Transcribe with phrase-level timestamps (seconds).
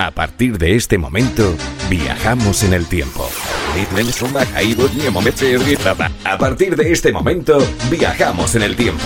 [0.00, 1.56] A partir de este momento,
[1.90, 3.28] viajamos en el tiempo.
[6.24, 7.58] A partir de este momento,
[7.90, 9.02] viajamos en el tiempo.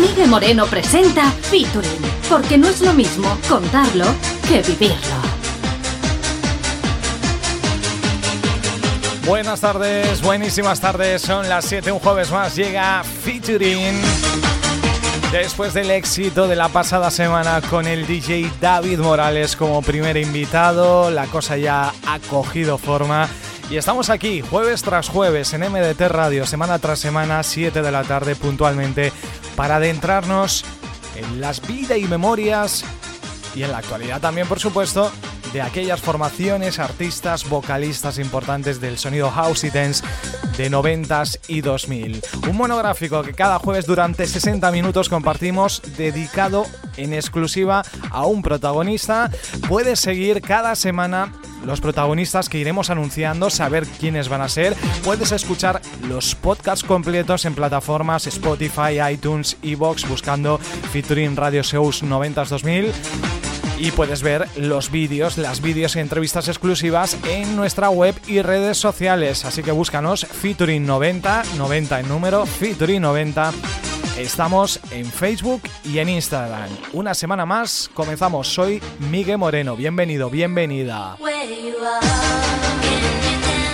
[0.00, 4.06] Miguel Moreno presenta Featuring, porque no es lo mismo contarlo
[4.48, 4.96] que vivirlo.
[9.24, 13.94] Buenas tardes, buenísimas tardes, son las 7, un jueves más llega Featuring.
[15.32, 21.10] Después del éxito de la pasada semana con el DJ David Morales como primer invitado,
[21.10, 23.30] la cosa ya ha cogido forma.
[23.70, 28.04] Y estamos aquí jueves tras jueves en MDT Radio, semana tras semana, 7 de la
[28.04, 29.10] tarde puntualmente,
[29.56, 30.66] para adentrarnos
[31.16, 32.84] en las vidas y memorias
[33.54, 35.10] y en la actualidad también, por supuesto,
[35.52, 40.04] de aquellas formaciones, artistas, vocalistas importantes del sonido house y dance
[40.56, 42.22] de 90s y 2000.
[42.48, 49.30] Un monográfico que cada jueves durante 60 minutos compartimos dedicado en exclusiva a un protagonista.
[49.68, 51.32] Puedes seguir cada semana
[51.64, 54.74] los protagonistas que iremos anunciando, saber quiénes van a ser.
[55.04, 62.48] Puedes escuchar los podcasts completos en plataformas Spotify, iTunes, Evox buscando featuring Radio Shows 90s
[62.48, 63.41] 2000
[63.82, 68.78] y puedes ver los vídeos, las vídeos y entrevistas exclusivas en nuestra web y redes
[68.78, 69.44] sociales.
[69.44, 73.52] Así que búscanos Featuring 90, 90 en número, Featuring 90.
[74.16, 76.68] Estamos en Facebook y en Instagram.
[76.92, 78.46] Una semana más comenzamos.
[78.46, 78.80] Soy
[79.10, 79.74] Miguel Moreno.
[79.74, 81.16] Bienvenido, bienvenida.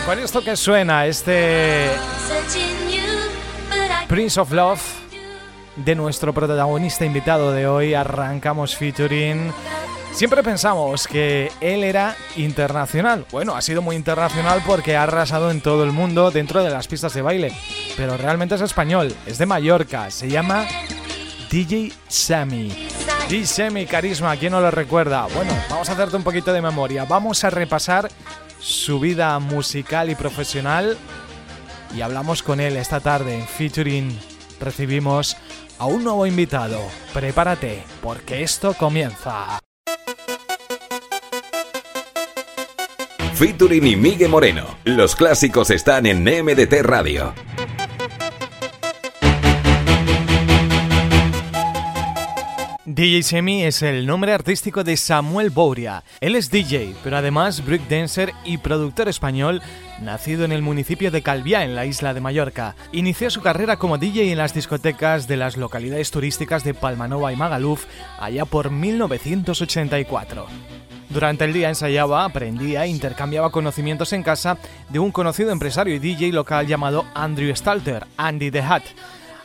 [0.06, 1.90] Con esto que suena, este
[4.08, 4.80] Prince of Love
[5.76, 9.52] de nuestro protagonista invitado de hoy, arrancamos featuring
[10.18, 13.24] Siempre pensamos que él era internacional.
[13.30, 16.88] Bueno, ha sido muy internacional porque ha arrasado en todo el mundo dentro de las
[16.88, 17.52] pistas de baile.
[17.96, 20.66] Pero realmente es español, es de Mallorca, se llama
[21.52, 22.88] DJ Sammy.
[23.28, 25.28] DJ Sammy, carisma, ¿quién no lo recuerda?
[25.32, 27.04] Bueno, vamos a hacerte un poquito de memoria.
[27.04, 28.10] Vamos a repasar
[28.58, 30.98] su vida musical y profesional.
[31.94, 34.18] Y hablamos con él esta tarde en Featuring.
[34.58, 35.36] Recibimos
[35.78, 36.80] a un nuevo invitado.
[37.14, 39.60] Prepárate, porque esto comienza.
[43.38, 44.64] Featuring y Miguel Moreno.
[44.82, 47.34] Los clásicos están en MDT Radio.
[52.84, 56.02] DJ Semi es el nombre artístico de Samuel Bouria.
[56.20, 59.62] Él es DJ, pero además breakdancer y productor español,
[60.02, 62.74] nacido en el municipio de Calviá, en la isla de Mallorca.
[62.90, 67.36] Inició su carrera como DJ en las discotecas de las localidades turísticas de Palmanova y
[67.36, 67.84] Magaluf
[68.18, 70.48] allá por 1984.
[71.10, 74.58] Durante el día ensayaba, aprendía e intercambiaba conocimientos en casa
[74.90, 78.82] de un conocido empresario y DJ local llamado Andrew Stalter, Andy the Hat.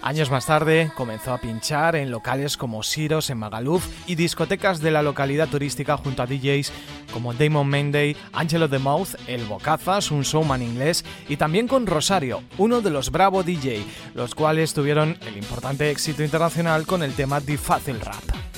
[0.01, 4.91] Años más tarde comenzó a pinchar en locales como Siros en Magaluf y discotecas de
[4.91, 6.73] la localidad turística junto a DJs
[7.13, 12.43] como Damon Menday, Angelo the Mouth, El Bocazas, un showman inglés y también con Rosario,
[12.57, 17.39] uno de los Bravo DJ, los cuales tuvieron el importante éxito internacional con el tema
[17.39, 18.52] The Fácil Rap.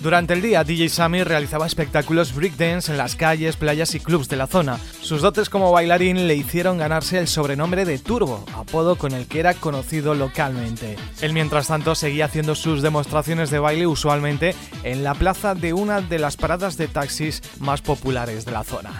[0.00, 4.36] Durante el día, DJ Sammy realizaba espectáculos breakdance en las calles, playas y clubs de
[4.36, 4.78] la zona.
[5.02, 9.40] Sus dotes como bailarín le hicieron ganarse el sobrenombre de Turbo, apodo con el que
[9.40, 10.96] era conocido localmente.
[11.20, 16.00] Él mientras tanto seguía haciendo sus demostraciones de baile usualmente en la plaza de una
[16.00, 18.92] de las paradas de taxis más populares de la zona.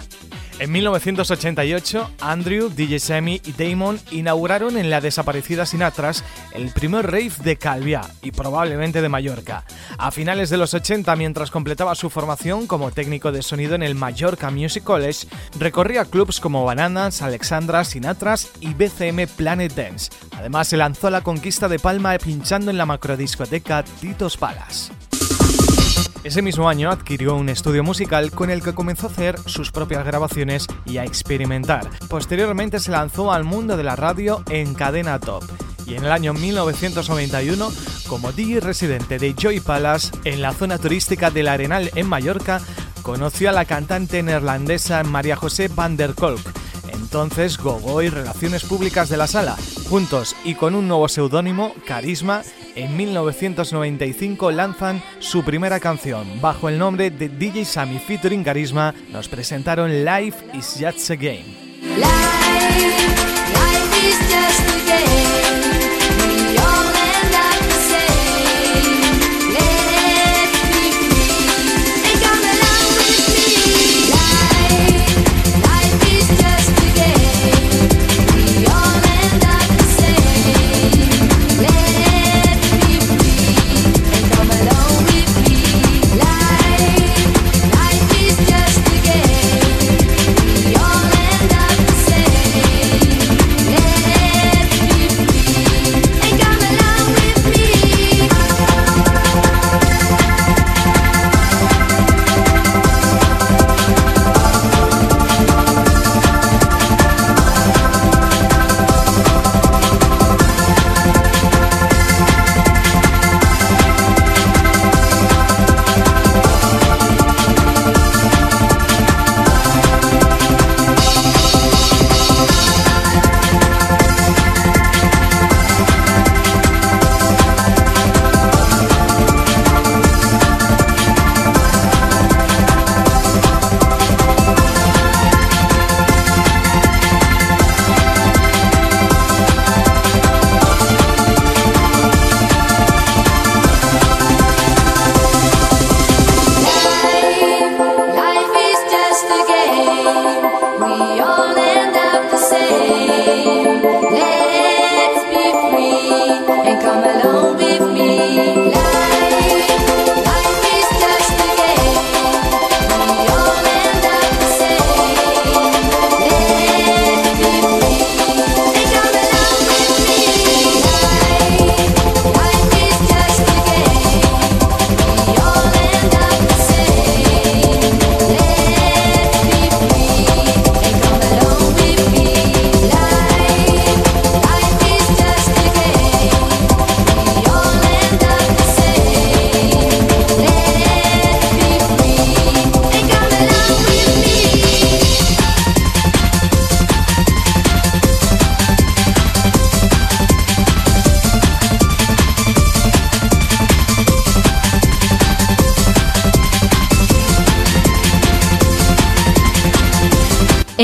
[0.61, 6.23] En 1988, Andrew, DJ Sammy y Damon inauguraron en la desaparecida Sinatras
[6.53, 9.63] el primer rave de Calviá y probablemente de Mallorca.
[9.97, 13.95] A finales de los 80, mientras completaba su formación como técnico de sonido en el
[13.95, 15.25] Mallorca Music College,
[15.57, 20.11] recorría clubs como Bananas, Alexandra, Sinatras y BCM Planet Dance.
[20.37, 24.91] Además, se lanzó a la conquista de Palma pinchando en la macrodiscoteca Titos Palace.
[26.23, 30.05] Ese mismo año adquirió un estudio musical con el que comenzó a hacer sus propias
[30.05, 31.89] grabaciones y a experimentar.
[32.07, 35.43] Posteriormente se lanzó al mundo de la radio en Cadena Top
[35.87, 37.71] y en el año 1991
[38.07, 42.61] como DJ residente de Joy Palace en la zona turística del Arenal en Mallorca
[43.01, 46.41] conoció a la cantante neerlandesa María José van der Kolk.
[46.93, 49.57] Entonces Gogo y Relaciones Públicas de la Sala,
[49.89, 52.43] juntos y con un nuevo seudónimo, Carisma,
[52.75, 56.27] en 1995 lanzan su primera canción.
[56.41, 61.45] Bajo el nombre de DJ Sammy featuring Carisma, nos presentaron Life is Just a Game.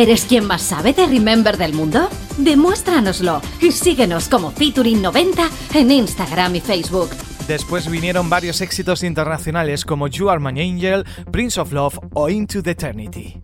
[0.07, 2.07] ¿Eres quien más sabe de Remember del mundo?
[2.38, 7.09] Demuéstranoslo y síguenos como Featuring90 en Instagram y Facebook.
[7.45, 12.63] Después vinieron varios éxitos internacionales como You Are My Angel, Prince of Love o Into
[12.63, 13.37] the Eternity.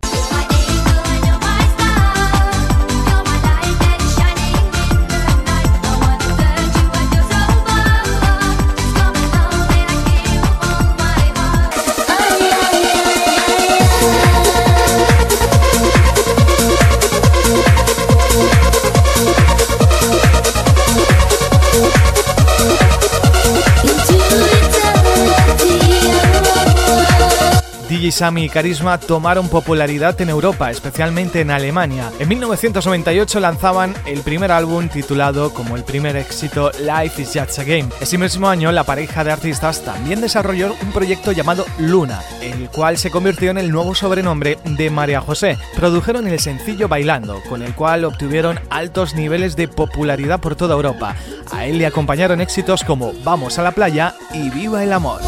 [28.14, 32.12] Sammy y Carisma tomaron popularidad en Europa, especialmente en Alemania.
[32.20, 37.64] En 1998 lanzaban el primer álbum titulado como el primer éxito Life is Just a
[37.64, 37.88] Game.
[38.00, 42.98] Ese mismo año la pareja de artistas también desarrolló un proyecto llamado Luna, el cual
[42.98, 45.58] se convirtió en el nuevo sobrenombre de María José.
[45.74, 51.16] Produjeron el sencillo Bailando, con el cual obtuvieron altos niveles de popularidad por toda Europa.
[51.50, 55.20] A él le acompañaron éxitos como Vamos a la playa y Viva el amor.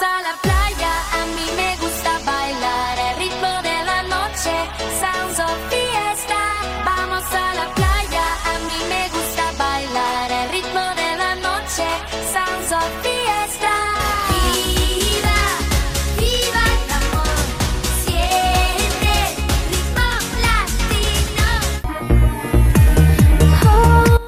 [0.00, 0.51] a la playa.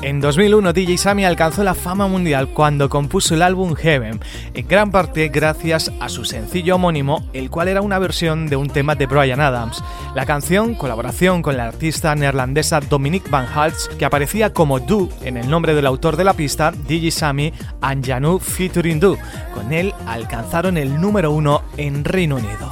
[0.05, 4.21] En 2001 DJ Sammy alcanzó la fama mundial cuando compuso el álbum Heaven,
[4.53, 8.69] en gran parte gracias a su sencillo homónimo, el cual era una versión de un
[8.69, 9.83] tema de Brian Adams.
[10.15, 15.39] La canción, colaboración con la artista neerlandesa Dominique Van Haltz, que aparecía como Do en
[15.39, 19.17] el nombre del autor de la pista, DJ Sammy and Janu featuring Do.
[19.55, 22.71] Con él alcanzaron el número uno en Reino Unido.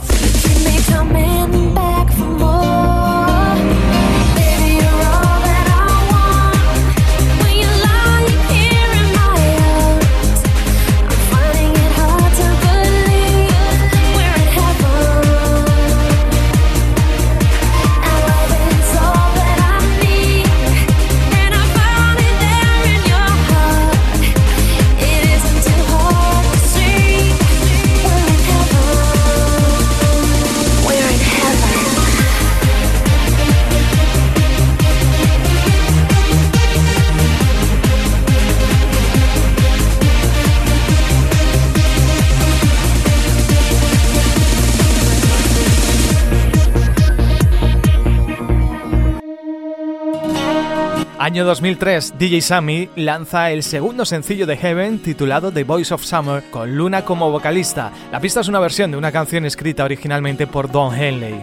[51.32, 56.44] Año 2003, DJ Sammy lanza el segundo sencillo de Heaven titulado The Voice of Summer
[56.50, 57.90] con Luna como vocalista.
[58.12, 61.40] La pista es una versión de una canción escrita originalmente por Don Henley.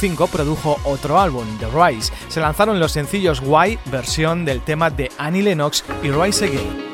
[0.00, 2.10] 2005 produjo otro álbum, The Rise.
[2.28, 6.90] Se lanzaron los sencillos Why, versión del tema de Annie Lennox y Rise Again.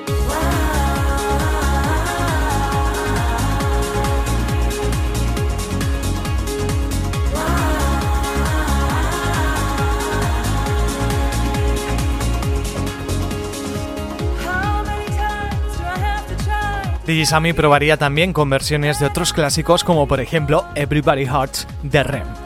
[17.06, 22.45] DJ probaría también con versiones de otros clásicos como por ejemplo Everybody Hearts de Rem.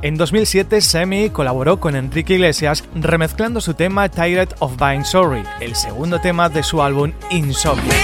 [0.00, 5.74] En 2007, Semi colaboró con Enrique Iglesias remezclando su tema Tired of Being Sorry, el
[5.74, 7.94] segundo tema de su álbum Insomnia.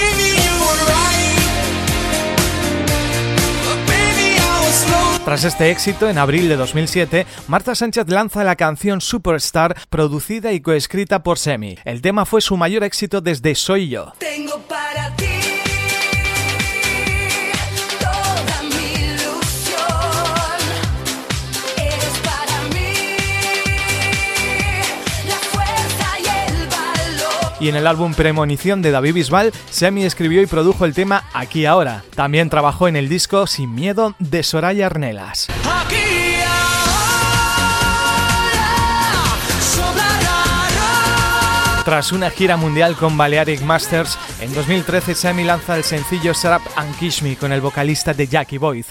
[5.23, 10.59] Tras este éxito, en abril de 2007, Marta Sánchez lanza la canción Superstar, producida y
[10.59, 11.77] coescrita por Semi.
[11.85, 14.13] El tema fue su mayor éxito desde Soy Yo.
[27.65, 31.65] Y en el álbum Premonición de David Bisbal, Semi escribió y produjo el tema Aquí
[31.65, 32.03] Ahora.
[32.13, 35.47] También trabajó en el disco Sin Miedo de Soraya Arnelas.
[41.83, 46.71] Tras una gira mundial con Balearic Masters, en 2013 Semi lanza el sencillo Shut Up
[46.75, 48.85] and Kiss Me con el vocalista de Jackie Boyd.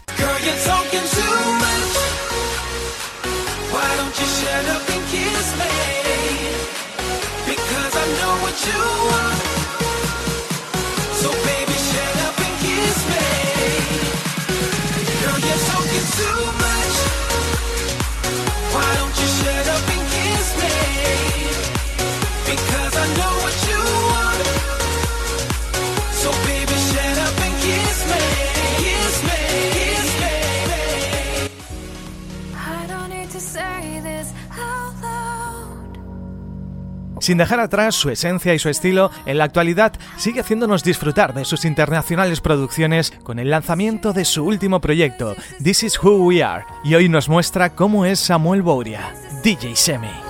[37.25, 41.47] Sin dejar atrás su esencia y su estilo, en la actualidad sigue haciéndonos disfrutar de
[41.47, 46.67] sus internacionales producciones con el lanzamiento de su último proyecto, This Is Who We Are,
[46.85, 50.24] y hoy nos muestra cómo es Samuel Bouria, DJ Semi.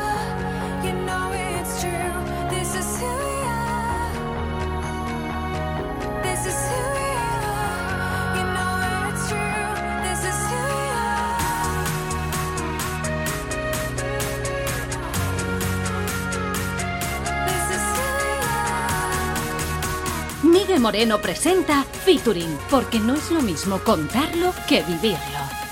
[20.84, 25.63] Moreno presenta Featuring, porque no es lo mismo contarlo que vivirlo.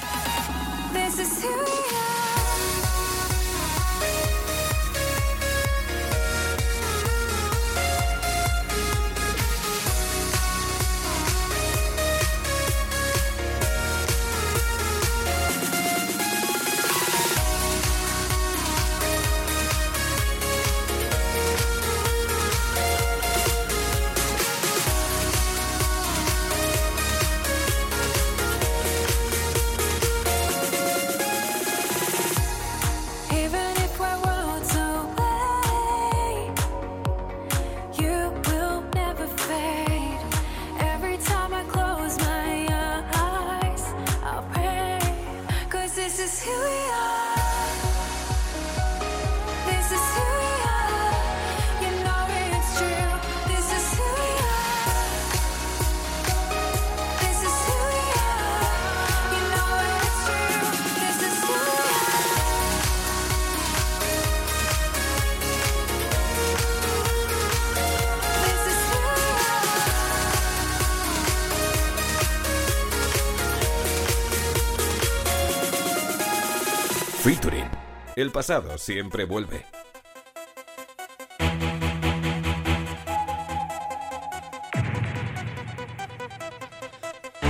[78.23, 79.67] El pasado siempre vuelve.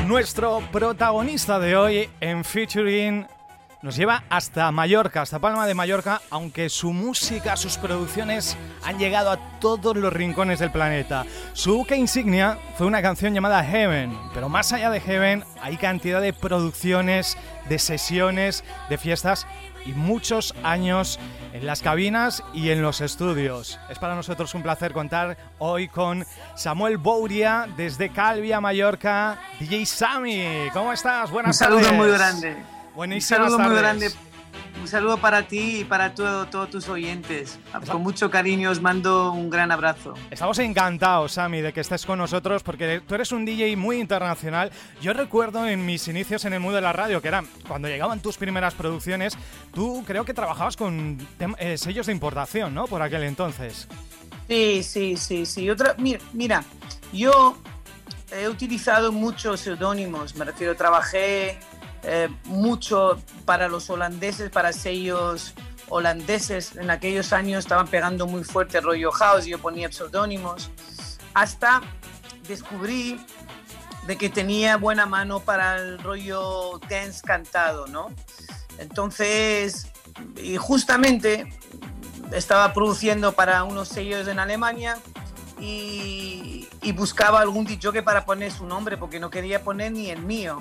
[0.06, 3.26] Nuestro protagonista de hoy en Featuring
[3.82, 9.30] nos lleva hasta Mallorca, hasta Palma de Mallorca, aunque su música, sus producciones han llegado
[9.30, 11.26] a todos los rincones del planeta.
[11.52, 16.22] Su buque insignia fue una canción llamada Heaven, pero más allá de Heaven hay cantidad
[16.22, 17.36] de producciones,
[17.68, 19.46] de sesiones, de fiestas
[19.86, 21.18] y muchos años
[21.52, 23.78] en las cabinas y en los estudios.
[23.90, 26.24] Es para nosotros un placer contar hoy con
[26.56, 29.38] Samuel Bouria desde Calvia, Mallorca.
[29.60, 31.30] DJ Sammy, ¿cómo estás?
[31.30, 31.78] Buenas tardes.
[31.78, 32.56] Un saludo muy grande.
[32.94, 34.10] Buenísimas un saludo muy grande
[34.82, 37.60] un saludo para ti y para todos tus oyentes.
[37.88, 40.14] Con mucho cariño os mando un gran abrazo.
[40.28, 44.72] Estamos encantados, Sami, de que estés con nosotros porque tú eres un DJ muy internacional.
[45.00, 48.18] Yo recuerdo en mis inicios en el mundo de la radio, que era cuando llegaban
[48.20, 49.38] tus primeras producciones,
[49.72, 51.16] tú creo que trabajabas con
[51.58, 52.88] eh, sellos de importación, ¿no?
[52.88, 53.86] Por aquel entonces.
[54.48, 55.70] Sí, sí, sí, sí.
[55.70, 56.64] Otra, mira, mira,
[57.12, 57.56] yo
[58.32, 61.58] he utilizado muchos seudónimos, me refiero, trabajé
[62.02, 65.54] eh, mucho para los holandeses, para sellos
[65.88, 66.76] holandeses.
[66.76, 70.70] En aquellos años estaban pegando muy fuerte rollo house, yo ponía pseudónimos,
[71.34, 71.82] hasta
[72.48, 73.20] descubrí
[74.06, 78.08] de que tenía buena mano para el rollo dance cantado, ¿no?
[78.78, 79.86] Entonces,
[80.42, 81.52] y justamente
[82.32, 84.98] estaba produciendo para unos sellos en Alemania
[85.62, 90.20] y, y buscaba algún que para poner su nombre porque no quería poner ni el
[90.20, 90.60] mío.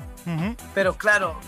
[0.75, 1.39] Pero claro,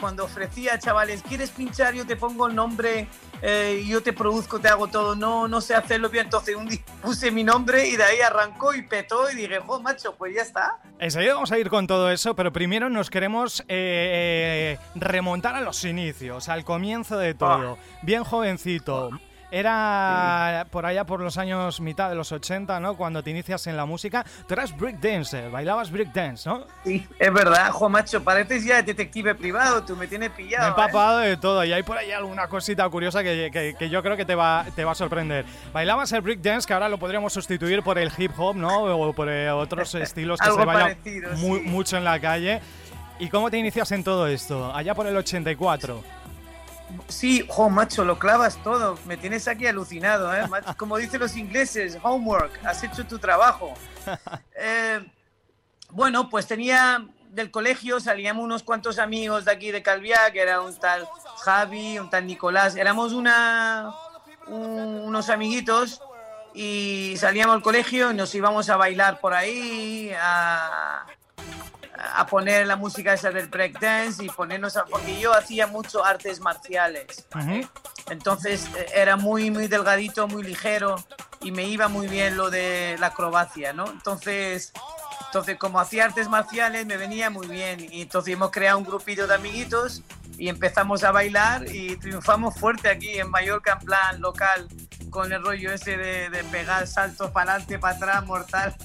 [0.00, 1.94] cuando ofrecía a chavales, ¿quieres pinchar?
[1.94, 3.08] Yo te pongo el nombre,
[3.42, 5.14] eh, yo te produzco, te hago todo.
[5.14, 6.24] No, no sé hacerlo bien.
[6.24, 9.80] Entonces un día puse mi nombre y de ahí arrancó y petó y dije, oh,
[9.80, 10.78] macho, pues ya está.
[10.98, 15.84] Enseguida vamos a ir con todo eso, pero primero nos queremos eh, remontar a los
[15.84, 17.78] inicios, al comienzo de todo.
[17.78, 17.98] Ah.
[18.02, 19.10] Bien jovencito.
[19.56, 22.94] Era por allá por los años mitad de los 80, ¿no?
[22.94, 24.22] Cuando te inicias en la música.
[24.46, 26.66] Tú eras breakdancer, bailabas breakdance, ¿no?
[26.84, 30.62] Sí, es verdad, jo, macho, pareces ya detective privado, tú me tienes pillado.
[30.62, 31.28] Me he empapado ¿eh?
[31.30, 34.34] de todo y hay por ahí alguna cosita curiosa que, que, yo creo que te
[34.34, 35.46] va, te va a sorprender.
[35.72, 38.84] Bailabas el breakdance, que ahora lo podríamos sustituir por el hip hop, ¿no?
[38.84, 40.98] O por eh, otros estilos que se bailan
[41.64, 42.60] mucho en la calle.
[43.18, 44.70] ¿Y cómo te inicias en todo esto?
[44.74, 46.25] Allá por el 84.
[47.08, 48.98] Sí, jo, macho, lo clavas todo.
[49.06, 50.44] Me tienes aquí alucinado, ¿eh?
[50.76, 53.74] Como dicen los ingleses, homework, has hecho tu trabajo.
[54.58, 55.04] Eh,
[55.90, 60.62] bueno, pues tenía del colegio, salíamos unos cuantos amigos de aquí de Calviá, que era
[60.62, 61.06] un tal
[61.44, 62.76] Javi, un tal Nicolás.
[62.76, 63.94] Éramos una,
[64.46, 66.00] unos amiguitos
[66.54, 71.04] y salíamos al colegio y nos íbamos a bailar por ahí, a,
[71.98, 76.40] a poner la música esa del breakdance y ponernos a, porque yo hacía mucho artes
[76.40, 77.26] marciales.
[78.10, 80.96] Entonces eh, era muy muy delgadito muy ligero
[81.40, 84.72] y me iba muy bien lo de la acrobacia no entonces
[85.26, 87.86] entonces como hacía artes marciales me venía muy bien.
[87.92, 90.02] Y entonces hemos creado un grupito de amiguitos
[90.38, 94.68] y empezamos a bailar y triunfamos fuerte aquí en Mallorca en plan local
[95.10, 98.76] con el rollo ese de, de pegar saltos para adelante, para atrás, mortal.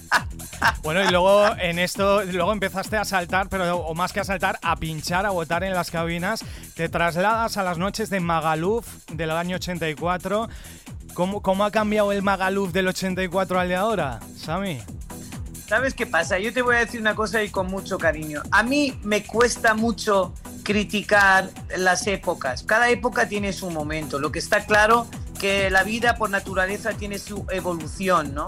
[0.84, 4.60] Bueno, y luego en esto, luego empezaste a saltar, pero o más que a saltar,
[4.62, 6.44] a pinchar, a botar en las cabinas.
[6.76, 10.50] Te trasladas a las noches de Magaluf del año 84.
[11.14, 14.82] ¿Cómo, cómo ha cambiado el Magaluf del 84 al de ahora, Sami?
[15.68, 16.38] ¿Sabes qué pasa?
[16.40, 18.42] Yo te voy a decir una cosa y con mucho cariño.
[18.52, 22.64] A mí me cuesta mucho criticar las épocas.
[22.64, 24.20] Cada época tiene su momento.
[24.20, 25.08] Lo que está claro
[25.42, 28.46] que la vida por naturaleza tiene su evolución, ¿no?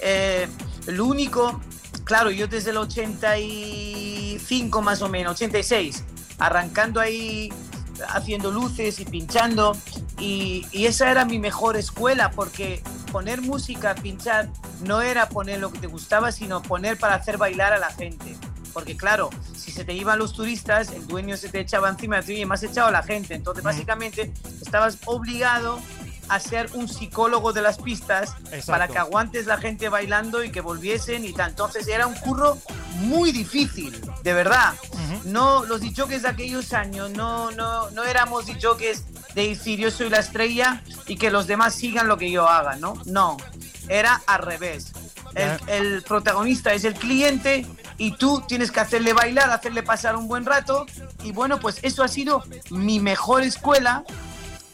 [0.00, 0.48] Eh,
[0.88, 1.60] lo único,
[2.02, 6.02] claro, yo desde el 85 más o menos, 86,
[6.40, 7.52] arrancando ahí
[8.08, 9.76] haciendo luces y pinchando
[10.18, 14.48] y, y, esa era mi mejor escuela porque poner música, pinchar,
[14.84, 18.36] no era poner lo que te gustaba, sino poner para hacer bailar a la gente.
[18.72, 22.22] Porque claro, si se te iban los turistas, el dueño se te echaba encima de
[22.22, 23.34] ti y más echado a la gente.
[23.34, 25.78] Entonces básicamente estabas obligado
[26.34, 28.34] a ser un psicólogo de las pistas
[28.66, 31.50] para que aguantes la gente bailando y que volviesen y tal.
[31.50, 32.58] Entonces era un curro
[32.96, 34.74] muy difícil, de verdad.
[35.24, 40.08] No, los dichoques de aquellos años, no, no, no éramos dichoques de decir yo soy
[40.08, 42.94] la estrella y que los demás sigan lo que yo haga, ¿no?
[43.04, 43.36] No,
[43.88, 44.92] era al revés.
[45.34, 47.66] El, el, protagonista es el cliente
[47.96, 50.86] y tú tienes que hacerle bailar, hacerle pasar un buen rato.
[51.22, 54.04] Y bueno, pues eso ha sido mi mejor escuela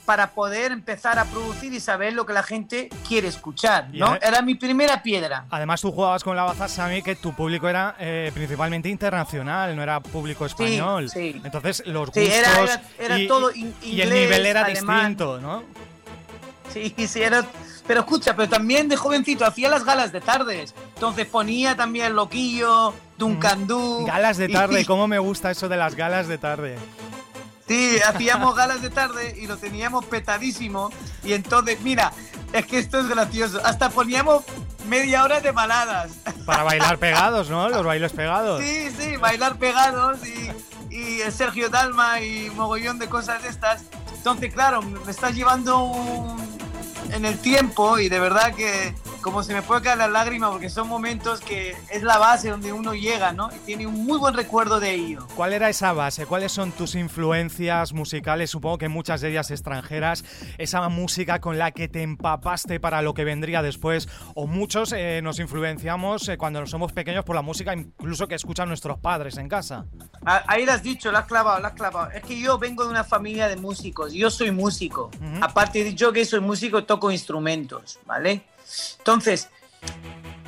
[0.08, 4.14] para poder empezar a producir y saber lo que la gente quiere escuchar, ¿no?
[4.14, 5.44] Era mi primera piedra.
[5.50, 9.82] Además tú jugabas con la baza, Sami, que tu público era eh, principalmente internacional, no
[9.82, 11.10] era público español.
[11.10, 15.62] Sí, Entonces los gustos era, y, todo y el nivel era distinto, ¿no?
[16.72, 17.44] Sí, sí, era...
[17.86, 20.74] Pero escucha, pero también de jovencito hacía las galas de tardes.
[20.94, 24.06] Entonces ponía también Loquillo, Duncandú.
[24.06, 26.78] Galas de tarde, ¿cómo me gusta eso de las galas de tarde?
[27.68, 30.90] Sí, hacíamos galas de tarde y lo teníamos petadísimo.
[31.22, 32.12] Y entonces, mira,
[32.52, 33.60] es que esto es gracioso.
[33.62, 34.42] Hasta poníamos
[34.88, 36.12] media hora de baladas.
[36.46, 37.68] Para bailar pegados, ¿no?
[37.68, 38.62] Los bailes pegados.
[38.62, 43.82] Sí, sí, bailar pegados y, y Sergio Dalma y mogollón de cosas de estas.
[44.14, 46.58] Entonces, claro, me estás llevando un,
[47.12, 50.70] en el tiempo y de verdad que como se me puede caer la lágrima porque
[50.70, 53.50] son momentos que es la base donde uno llega, ¿no?
[53.54, 55.26] Y tiene un muy buen recuerdo de ello.
[55.34, 56.26] ¿Cuál era esa base?
[56.26, 58.50] ¿Cuáles son tus influencias musicales?
[58.50, 60.24] Supongo que muchas de ellas extranjeras.
[60.58, 64.08] Esa música con la que te empapaste para lo que vendría después.
[64.34, 68.68] O muchos eh, nos influenciamos eh, cuando somos pequeños por la música incluso que escuchan
[68.68, 69.86] nuestros padres en casa.
[70.24, 72.10] Ahí lo has dicho, lo has clavado, lo has clavado.
[72.10, 74.12] Es que yo vengo de una familia de músicos.
[74.12, 75.10] Yo soy músico.
[75.40, 78.44] Aparte de yo que soy músico, toco instrumentos, ¿vale?
[78.98, 79.48] Entonces,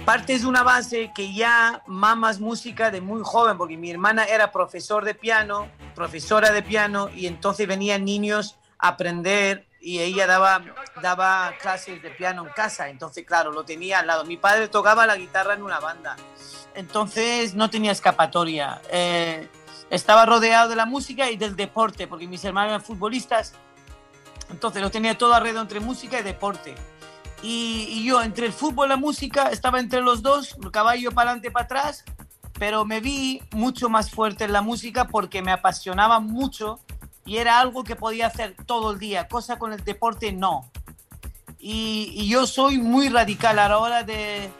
[0.04, 4.50] partes de una base que ya mamas música de muy joven, porque mi hermana era
[4.50, 10.62] profesor de piano, profesora de piano, y entonces venían niños a aprender y ella daba,
[11.00, 14.24] daba clases de piano en casa, entonces claro, lo tenía al lado.
[14.24, 16.16] Mi padre tocaba la guitarra en una banda,
[16.74, 18.83] entonces no tenía escapatoria.
[18.90, 19.48] Eh,
[19.90, 23.54] estaba rodeado de la música y del deporte, porque mis hermanos eran futbolistas,
[24.50, 26.74] entonces lo tenía todo alrededor entre música y deporte.
[27.42, 31.31] Y, yo entre el fútbol y la música estaba entre los dos, el caballo para
[31.31, 32.05] adelante, para atrás,
[32.59, 36.81] pero me vi mucho más fuerte en la música porque me apasionaba mucho
[37.24, 40.70] y era algo que podía hacer todo el día, cosa con el deporte no.
[41.59, 44.50] Y, y yo soy muy radical a la hora de,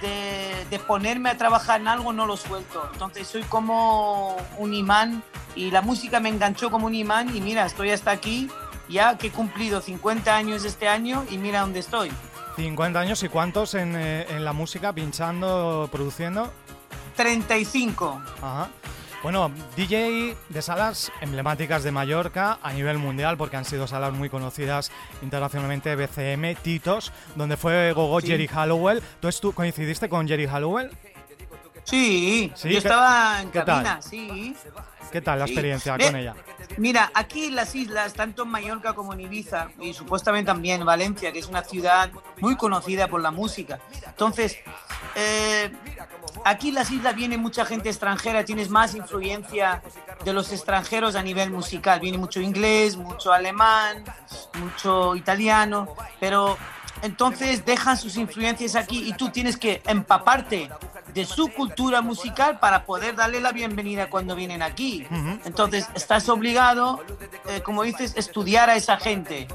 [0.00, 2.88] de, de, ponerme a trabajar en algo, no lo suelto.
[2.92, 5.22] Entonces soy como un imán
[5.54, 8.48] y la música me enganchó como un imán y mira, estoy hasta aquí,
[8.88, 12.10] ya que he cumplido 50 años este año y mira dónde estoy.
[12.56, 16.52] 50 años y cuántos en, eh, en la música, pinchando, produciendo?
[17.16, 18.22] 35.
[18.42, 18.68] Ajá.
[19.26, 24.28] Bueno, DJ de salas emblemáticas de Mallorca a nivel mundial, porque han sido salas muy
[24.28, 28.28] conocidas internacionalmente, BCM, Titos, donde fue Gogo Sí.
[28.28, 29.02] Jerry Hallowell.
[29.18, 30.92] ¿Tú, coincidiste con Jerry Hallowell?
[31.86, 33.66] Sí, Sí, yo ¿qué- estaba en qué tal?
[33.84, 34.56] cabina, sí.
[35.12, 35.52] ¿Qué tal la Sí.
[35.52, 36.34] experiencia con ella?
[36.78, 40.86] Mira, aquí en las islas, tanto en Mallorca como en Ibiza, y supuestamente también en
[40.86, 43.78] Valencia, que es una ciudad muy conocida por la música.
[44.04, 44.56] Entonces,
[45.14, 45.70] eh,
[46.44, 49.80] aquí en las islas viene mucha gente extranjera, tienes más influencia
[50.24, 52.00] de los extranjeros a nivel musical.
[52.00, 54.02] Viene mucho inglés, mucho alemán,
[54.58, 56.58] mucho italiano, pero
[57.02, 60.70] entonces dejan sus influencias aquí y tú tienes que empaparte
[61.16, 65.06] de su cultura musical para poder darle la bienvenida cuando vienen aquí.
[65.46, 67.02] Entonces estás obligado,
[67.48, 69.48] eh, como dices, estudiar a esa gente.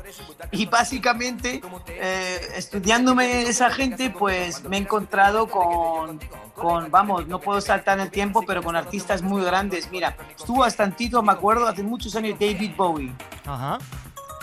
[0.51, 6.19] Y básicamente, eh, estudiándome esa gente, pues me he encontrado con,
[6.55, 9.91] con, vamos, no puedo saltar en el tiempo, pero con artistas muy grandes.
[9.91, 13.13] Mira, estuvo bastantito, me acuerdo, hace muchos años David Bowie
[13.45, 13.77] Ajá.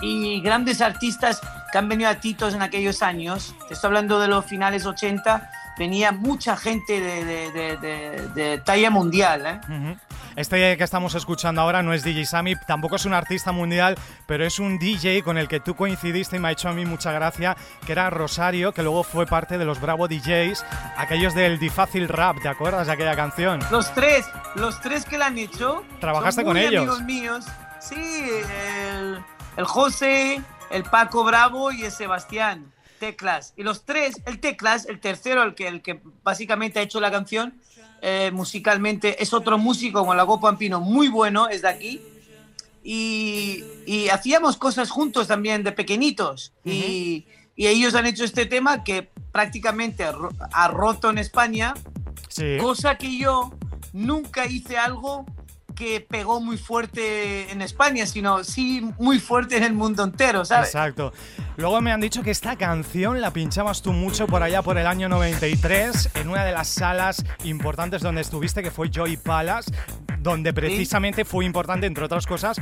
[0.02, 1.40] y grandes artistas
[1.72, 3.54] que han venido a Titos en aquellos años.
[3.68, 5.50] Te estoy hablando de los finales 80.
[5.78, 9.46] Venía mucha gente de, de- de- de- de talla mundial.
[9.46, 9.60] ¿eh?
[9.68, 9.96] Ujú.
[10.34, 14.44] Este que estamos escuchando ahora no es DJ Sammy, tampoco es un artista mundial, pero
[14.44, 17.10] es un DJ con el que tú coincidiste y me ha hecho a mí mucha
[17.10, 20.64] gracia, que era Rosario, que luego fue parte de los Bravo DJs,
[20.96, 23.58] aquellos del Difácil Rap, ¿te acuerdas de aquella canción?
[23.72, 25.82] Los tres, los tres que la han hecho.
[26.00, 26.82] ¿Trabajaste son con muy ellos?
[26.82, 27.44] amigos míos.
[27.80, 27.96] Sí,
[28.92, 29.18] el,
[29.56, 32.72] el José, el Paco Bravo y el Sebastián.
[32.98, 33.54] Teclas.
[33.56, 37.12] Y los tres, el Teclas, el tercero, el que, el que básicamente ha hecho la
[37.12, 37.54] canción
[38.02, 42.02] eh, musicalmente, es otro músico como Lago Pampino, muy bueno, es de aquí.
[42.82, 46.52] Y, y hacíamos cosas juntos también de pequeñitos.
[46.64, 50.04] y, y ellos han hecho este tema que prácticamente
[50.52, 51.74] ha roto en España
[52.28, 52.58] Sí.
[52.60, 53.52] Cosa que yo
[53.92, 55.26] nunca hice algo
[55.78, 60.70] que pegó muy fuerte en España, sino sí muy fuerte en el mundo entero, ¿sabes?
[60.70, 61.12] Exacto.
[61.56, 64.88] Luego me han dicho que esta canción la pinchabas tú mucho por allá por el
[64.88, 69.70] año 93 en una de las salas importantes donde estuviste, que fue Joy Palace,
[70.18, 72.60] donde precisamente fue importante, entre otras cosas,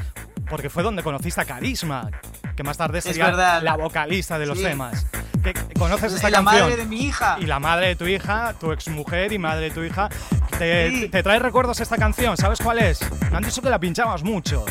[0.51, 2.11] porque fue donde conociste a Carisma,
[2.55, 3.31] que más tarde sería
[3.63, 4.65] la vocalista de los Sí.
[4.65, 5.07] temas.
[5.43, 6.63] ¿Qué- ¿Conoces esta Y la canción?
[6.65, 7.37] madre de mi hija.
[7.41, 10.09] Y la madre de tu hija, tu exmujer y madre de tu hija.
[10.59, 11.09] ¿Te, Sí.
[11.09, 12.37] te trae recuerdos esta canción?
[12.37, 13.01] ¿Sabes cuál es?
[13.31, 14.65] Me han dicho que la pinchabas mucho.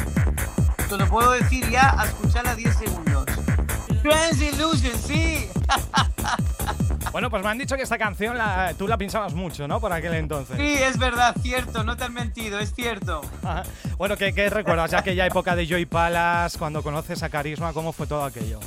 [0.89, 3.26] Te lo puedo decir ya a escucharla 10 segundos.
[4.02, 5.48] Trans Illusion, sí.
[7.12, 9.80] Bueno, pues me han dicho que esta canción la- tú la pinchabas mucho, ¿no?
[9.80, 10.58] Por aquel entonces.
[10.58, 13.21] Sí, es verdad, cierto, no te han mentido, es cierto.
[13.41, 13.63] Ajá.
[13.98, 17.93] Bueno, ¿qué, qué recuerdas ya aquella época de Joy Palace, cuando conoces a Carisma, cómo
[17.93, 18.60] fue todo aquello?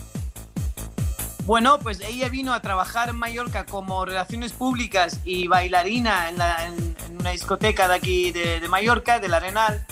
[1.44, 6.66] Bueno, pues ella vino a trabajar en Mallorca como relaciones públicas y bailarina en, la-
[6.68, 6.87] en-
[7.18, 9.86] una discoteca de aquí de, Mallorca, del Arenal.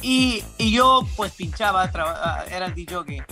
[0.00, 3.24] Y, y yo pues pinchaba, traba- era el DJ.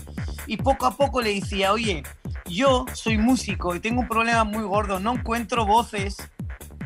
[0.47, 2.03] Y poco a poco le decía, oye,
[2.47, 6.17] yo soy músico y tengo un problema muy gordo, no encuentro voces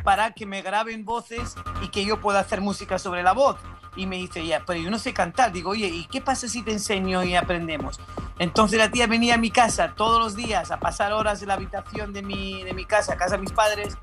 [0.03, 3.57] para que me graben voces y que yo pueda hacer música sobre la voz.
[3.97, 5.53] Y me dice, ya, pero yo no sé cantar.
[5.53, 8.01] Digo, oye, ¿y qué pasa si te enseño y aprendemos?
[8.39, 11.55] Entonces la tía venía a mi casa todos los días a pasar horas en la
[11.55, 13.97] habitación de mi, de mi casa, casa de mis padres.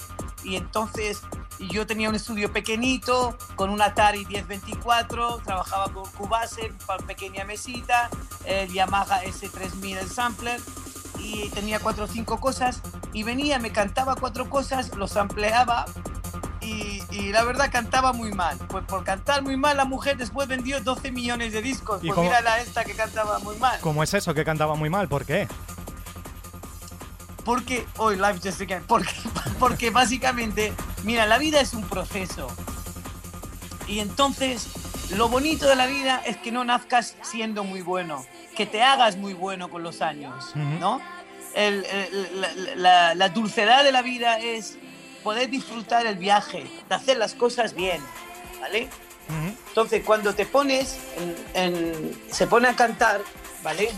[0.44, 1.22] Y entonces
[1.67, 8.10] yo tenía un estudio pequeñito con un Atari 1024, trabajaba con Cubase, para pequeña mesita,
[8.45, 10.60] el Yamaha S3000 el sampler
[11.19, 12.82] y tenía cuatro o cinco cosas
[13.13, 15.86] y venía, me cantaba cuatro cosas, los sampleaba
[16.62, 18.58] y, y la verdad cantaba muy mal.
[18.69, 22.04] Pues por cantar muy mal la mujer después vendió 12 millones de discos.
[22.04, 23.80] ¿Y Pues cómo- mira la esta que cantaba muy mal.
[23.82, 25.08] ¿Cómo es eso que cantaba muy mal?
[25.08, 25.47] ¿Por qué?
[27.43, 29.13] Porque, hoy live just again, porque,
[29.60, 32.48] porque básicamente, mira, la vida es un proceso.
[33.88, 34.68] Y entonces,
[35.16, 38.26] lo bonito de la vida es que no nazcas siendo muy bueno.
[38.56, 41.02] que te hagas muy bueno con los años, ¿no?
[42.76, 44.78] la, dulcedad de la vida es
[45.24, 48.02] poder disfrutar el viaje, de hacer las cosas bien,
[48.60, 48.90] ¿vale?
[49.70, 50.98] Entonces, cuando te pones,
[52.30, 53.22] se pone a cantar,
[53.64, 53.90] ¿vale?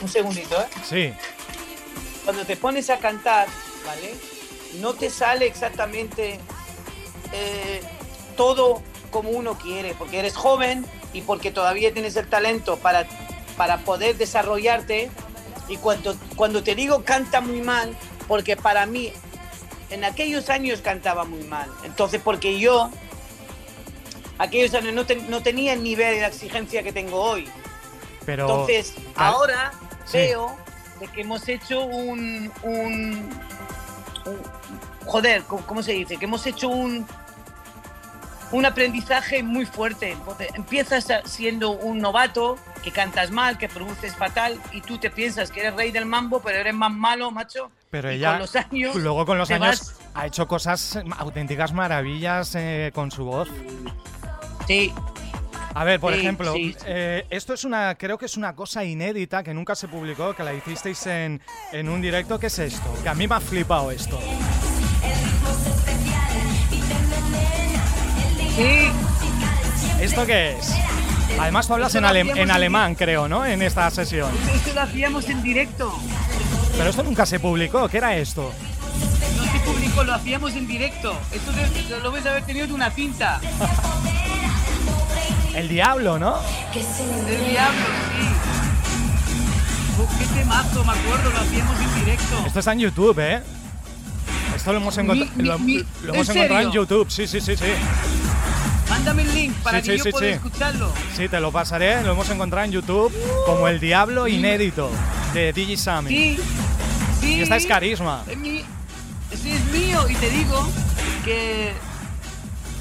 [0.00, 0.66] Un segundito, ¿eh?
[0.84, 1.12] Sí.
[2.24, 3.46] Cuando te pones a cantar,
[3.86, 4.14] ¿vale?
[4.80, 6.38] No te sale exactamente
[7.32, 7.82] eh,
[8.36, 13.06] todo como uno quiere, porque eres joven y porque todavía tienes el talento para,
[13.56, 15.10] para poder desarrollarte.
[15.68, 19.12] Y cuando, cuando te digo canta muy mal, porque para mí
[19.90, 21.70] en aquellos años cantaba muy mal.
[21.84, 22.90] Entonces, porque yo,
[24.38, 27.48] aquellos años no, no tenía el nivel de exigencia que tengo hoy.
[28.24, 29.72] Pero Entonces, ahora
[30.12, 30.56] veo
[30.98, 33.28] de que hemos hecho un, un,
[35.06, 36.16] joder, ¿cómo se dice?
[36.16, 37.06] Que hemos hecho un,
[38.52, 40.16] un aprendizaje muy fuerte.
[40.54, 45.60] Empiezas siendo un novato, que cantas mal, que produces fatal, y tú te piensas que
[45.60, 47.70] eres rey del mambo, pero eres más malo, macho.
[47.90, 53.10] Pero ella, los años, luego con los años, ha hecho cosas, auténticas maravillas eh, con
[53.10, 53.48] su voz.
[54.66, 54.92] Sí.
[55.74, 59.54] A ver, por ejemplo, eh, esto es una, creo que es una cosa inédita que
[59.54, 61.40] nunca se publicó, que la hicisteis en,
[61.72, 62.38] en un directo.
[62.38, 62.94] ¿Qué es esto?
[63.02, 64.20] Que a mí me ha flipado esto.
[68.54, 68.92] Sí.
[70.00, 70.72] ¿Esto qué es?
[71.40, 73.46] Además tú hablas en, en alemán, creo, ¿no?
[73.46, 74.30] En esta sesión.
[74.54, 75.98] Esto lo hacíamos en directo.
[76.76, 77.88] Pero esto nunca se publicó.
[77.88, 78.52] ¿Qué era esto?
[79.36, 81.16] No se publicó, lo hacíamos en directo.
[81.32, 81.50] Esto
[82.02, 83.40] lo ves haber tenido de una cinta.
[85.54, 86.36] El diablo, ¿no?
[86.74, 88.24] El diablo, sí.
[90.18, 92.42] qué temazo, me acuerdo, lo hacíamos en directo.
[92.46, 93.42] Esto está en YouTube, ¿eh?
[94.56, 97.64] Esto lo hemos, encontrado en YouTube, sí, sí, sí, sí.
[98.88, 100.90] Mándame el link para que yo pueda escucharlo.
[101.16, 102.02] Sí, te lo pasaré.
[102.02, 103.12] Lo hemos encontrado en YouTube
[103.44, 104.90] como El Diablo Inédito
[105.34, 106.10] de DJ Sammy.
[106.10, 106.38] Sí,
[107.20, 107.34] sí.
[107.34, 108.24] Y esta es carisma.
[108.28, 108.64] Es sí,
[109.50, 110.08] es mío.
[110.08, 110.66] Y te digo
[111.24, 111.72] que,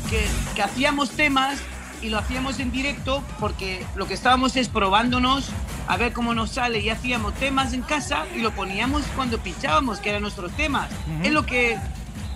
[0.09, 1.59] que, que hacíamos temas
[2.01, 5.49] y lo hacíamos en directo porque lo que estábamos es probándonos
[5.87, 9.99] a ver cómo nos sale y hacíamos temas en casa y lo poníamos cuando pinchábamos,
[9.99, 10.89] que eran nuestros temas.
[11.23, 11.77] Es lo que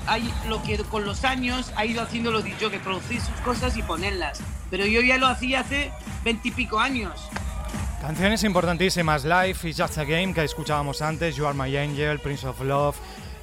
[0.08, 3.76] hay lo que con los años ha ido haciendo los dicho que producir sus cosas
[3.78, 4.40] y ponerlas.
[4.70, 5.92] Pero yo ya lo hacía hace
[6.24, 7.30] veintipico años.
[8.02, 12.46] Canciones importantísimas, Life is Just a Game, que escuchábamos antes, You Are My Angel, Prince
[12.46, 12.96] of Love,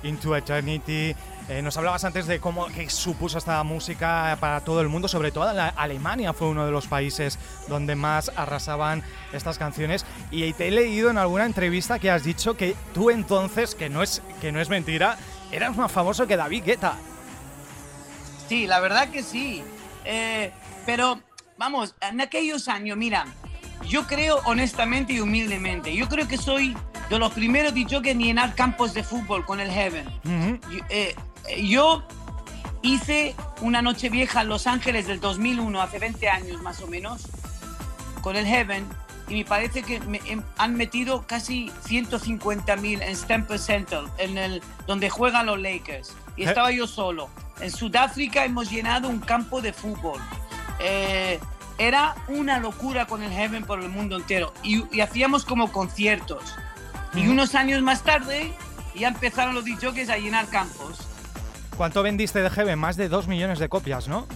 [0.03, 1.15] Into Eternity.
[1.49, 5.33] Eh, nos hablabas antes de cómo que supuso esta música para todo el mundo, sobre
[5.33, 7.39] todo Alemania fue uno de los países
[7.69, 10.07] donde más arrasaban estas canciones.
[10.31, 14.03] Y te he leído en alguna entrevista que has dicho que tú entonces, que no
[14.03, 15.17] es, que no es mentira,
[15.51, 16.97] eras más famoso que David Guetta.
[18.49, 19.63] Sí, la verdad que sí.
[20.05, 20.53] Eh,
[20.87, 21.21] pero
[21.59, 23.27] vamos, en aquellos años, mira,
[23.89, 26.77] yo creo honestamente y humildemente, yo creo que soy
[27.13, 30.07] de los primeros que llenar campos de fútbol con el Heaven.
[30.89, 31.15] Eh,
[31.63, 32.03] yo,
[32.83, 37.29] hice una noche vieja en Los Ángeles del 2001, hace 20 años más o menos,
[38.23, 38.87] con el Heaven
[39.29, 44.63] y me parece que me, em, han metido casi 150.000 en Staples Center, en el,
[44.87, 46.15] donde juegan los Lakers.
[46.37, 47.29] Y estaba yo solo.
[47.61, 50.21] En Sudáfrica hemos llenado un campo de fútbol.
[50.81, 51.39] Eh,
[51.79, 54.53] era una locura con el Heaven por el mundo entero.
[54.63, 56.55] Y, hacíamos como conciertos.
[57.15, 58.53] Y unos años más tarde
[58.95, 60.99] ya empezaron los DJs a llenar campos.
[61.77, 62.79] ¿Cuánto vendiste de Heaven?
[62.79, 64.27] Más de 2 millones de copias, ¿no?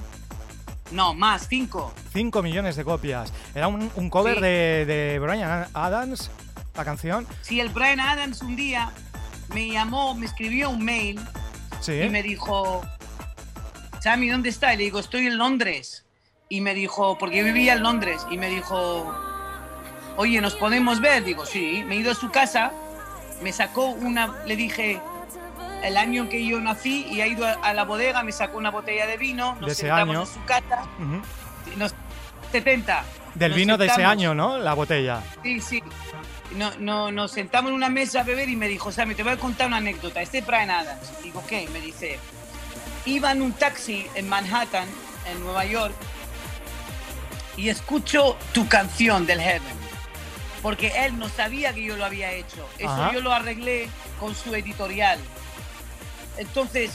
[0.90, 1.92] No, más, 5.
[2.12, 3.32] 5 millones de copias.
[3.54, 6.30] Era un, cover de, de, Brian Adams,
[6.74, 7.26] la canción.
[7.42, 8.92] Sí, el Brian Adams un día
[9.52, 11.20] me llamó, me escribió un mail
[11.86, 12.82] y me dijo,
[14.00, 14.74] Sammy, ¿dónde está?
[14.74, 16.04] Y le digo, estoy en Londres.
[16.48, 19.12] Y me dijo, porque yo vivía en Londres, y me dijo,
[20.16, 21.24] oye, ¿nos podemos ver?
[21.24, 21.84] Digo, sí.
[21.86, 22.72] Me he ido a su casa,
[23.42, 25.00] me sacó una, le dije,
[25.82, 28.70] el año en que yo nací y ha ido a, la bodega, me sacó una
[28.70, 30.20] botella de vino, nos de ese año.
[30.20, 30.84] en su casa,
[32.52, 33.04] 70.
[33.34, 34.58] Del vino de ese año, ¿no?
[34.58, 35.22] La botella.
[35.42, 35.82] Sí, sí.
[36.56, 39.32] No, no, nos sentamos en una mesa a beber y me dijo, Sammy, te voy
[39.32, 40.22] a contar una anécdota.
[40.22, 41.22] Este Brian Adams.
[41.22, 41.68] Digo, ¿qué?
[41.72, 42.18] Me dice,
[43.04, 44.88] iba en un taxi en Manhattan,
[45.30, 45.94] en Nueva York,
[47.56, 49.85] y escucho tu canción del Heaven.
[50.66, 52.68] Porque él no sabía que yo lo había hecho.
[52.76, 55.16] Eso yo lo arreglé con su editorial.
[56.38, 56.90] Entonces,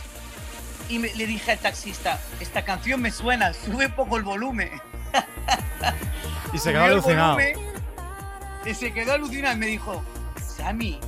[0.90, 4.70] y le dije al taxista, esta canción me suena, sube poco el volumen.
[6.54, 7.38] Y se quedó alucinado.
[8.66, 10.04] y se quedó alucinado y me dijo,
[10.58, 11.00] Sammy,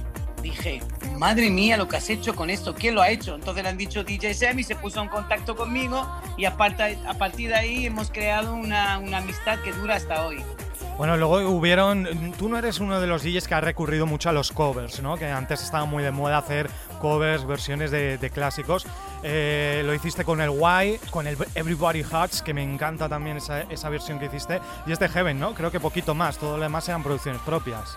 [0.42, 0.82] dije,
[1.18, 3.36] madre mía lo que has hecho con esto, ¿quién lo ha hecho?
[3.36, 7.50] Entonces le han dicho DJ Sammy, se puso en contacto conmigo y a, a partir
[7.50, 10.42] de ahí hemos creado una, una amistad que dura hasta hoy.
[10.98, 12.34] Bueno, luego hubieron.
[12.38, 15.18] Tú no eres uno de los DJs que ha recurrido mucho a los covers, ¿no?
[15.18, 16.70] Que antes estaba muy de moda hacer
[17.02, 18.86] covers, versiones de, clásicos.
[19.24, 23.62] Eh, lo hiciste con el Why, con el Everybody Hurts, que me encanta también esa,
[23.62, 24.62] esa versión que hiciste.
[24.86, 25.54] Y este Heaven, ¿no?
[25.56, 26.38] Creo que poquito más.
[26.38, 27.96] Todo lo demás eran producciones propias.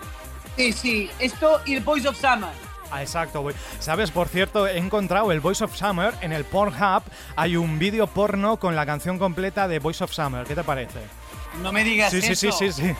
[0.55, 1.09] Sí, sí.
[1.19, 2.49] Esto y el Voice of Summer.
[2.89, 3.55] Ah, exacto, güey.
[3.79, 7.03] Sabes, por cierto, he encontrado el Voice of Summer en el Pornhub.
[7.35, 10.45] Hay un vídeo porno con la canción completa de Voice of Summer.
[10.45, 10.99] ¿Qué te parece?
[11.61, 12.27] No me digas sí, eso.
[12.27, 12.95] Sí, sí, sí, sí.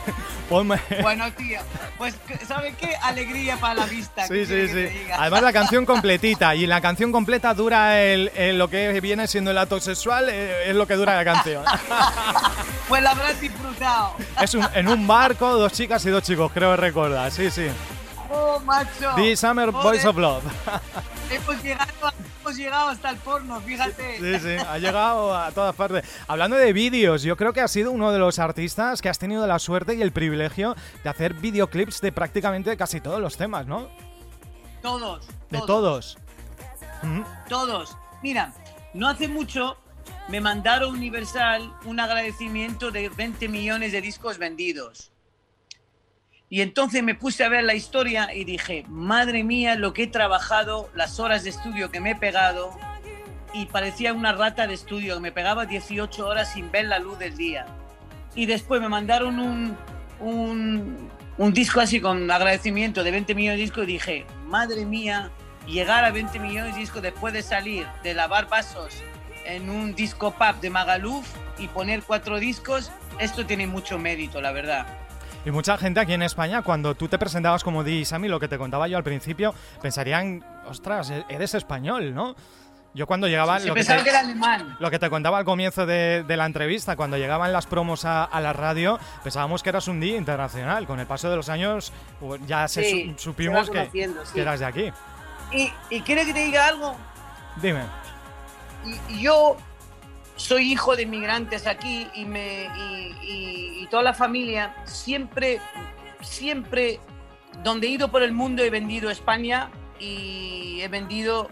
[1.02, 1.60] Bueno, tío,
[1.98, 2.14] pues
[2.46, 2.96] ¿sabes qué?
[3.02, 4.26] Alegría para la vista.
[4.26, 4.88] Sí, sí, sí.
[5.16, 9.58] Además la canción completita y la canción completa dura el, lo que viene siendo el
[9.58, 11.64] acto sexual, eh, es lo que dura la canción.
[12.88, 14.14] pues la habrás disfrutado.
[14.40, 17.30] Es en un barco, dos chicas y dos chicos, creo que recuerda.
[17.30, 17.66] Sí, sí.
[18.30, 19.14] Oh, macho.
[19.16, 20.44] The Summer Boys of Love.
[21.30, 22.12] hemos, llegado,
[22.48, 24.18] hemos llegado hasta el porno, fíjate.
[24.18, 26.02] Sí, sí, ha llegado a todas partes.
[26.26, 29.46] Hablando de vídeos, yo creo que has sido uno de los artistas que has tenido
[29.46, 33.88] la suerte y el privilegio de hacer videoclips de prácticamente casi todos los temas, ¿no?
[34.80, 35.28] Todos.
[35.50, 36.16] De todos.
[37.50, 37.98] Todos.
[38.22, 38.54] Mira,
[38.94, 39.76] no hace mucho
[40.28, 45.12] me mandaron Universal un agradecimiento de 20 millones de discos vendidos.
[46.50, 50.06] Y entonces me puse a ver la historia y dije, madre mía, lo que he
[50.06, 52.70] trabajado, las horas de estudio que me he pegado.
[53.52, 57.36] Y parecía una rata de estudio, me pegaba 18 horas sin ver la luz del
[57.36, 57.66] día.
[58.34, 59.76] Y después me mandaron un,
[60.20, 65.30] un, disco así con agradecimiento de 20 millones de discos y dije, madre mía,
[65.66, 69.02] llegar a 20 millones de discos después de salir de lavar vasos
[69.44, 71.26] en un disco pub de Magaluf
[71.58, 75.07] y poner cuatro discos, esto tiene mucho mérito, la verdad.
[75.44, 78.48] Y mucha gente aquí en España, cuando tú te presentabas como DJ Sammy, lo que
[78.48, 82.34] te contaba yo al principio, pensarían, ostras, e-, eres español, ¿no?
[82.94, 83.58] Yo cuando llegaba...
[83.60, 84.76] lo, que te, que era alemán.
[84.80, 88.52] lo que te contaba al comienzo de, la entrevista, cuando llegaban las promos a, la
[88.52, 90.86] radio, pensábamos que eras un DJ internacional.
[90.86, 94.92] Con el paso de los años pues, ya se supimos que, eras de aquí.
[95.52, 96.96] ¿Y, ¿Y quieres que te diga algo?
[97.60, 97.84] Dime.
[99.08, 99.56] Y, yo
[100.38, 102.70] soy hijo de inmigrantes aquí y, me,
[103.22, 105.60] y, toda la familia, siempre,
[106.20, 107.00] siempre,
[107.62, 111.48] donde he ido por el mundo he vendido España y he vendido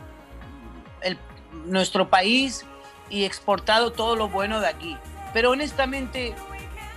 [1.00, 1.18] el,
[1.64, 2.66] nuestro país
[3.08, 4.96] y exportado todo lo bueno de aquí.
[5.32, 6.34] Pero honestamente,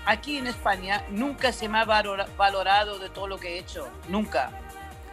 [0.05, 4.51] aquí en España nunca se me ha valorado de todo lo que he hecho, nunca,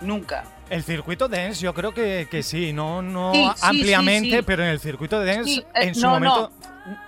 [0.01, 0.45] nunca.
[0.69, 3.33] El circuito dance, yo creo que, que sí, no, no
[3.63, 6.51] ampliamente, pero en el circuito dance, eh, en su momento.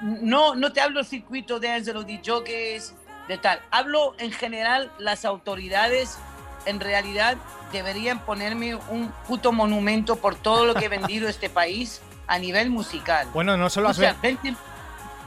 [0.01, 0.55] No.
[0.55, 2.95] no, te hablo del circuito dance de los DJs,
[3.27, 3.61] de tal.
[3.71, 6.19] Hablo en general, las autoridades
[6.67, 7.37] en realidad
[7.73, 12.71] deberían ponerme un puto monumento por todo lo que he vendido este país a nivel
[12.71, 13.27] musical.
[13.33, 14.01] Bueno, no solo has,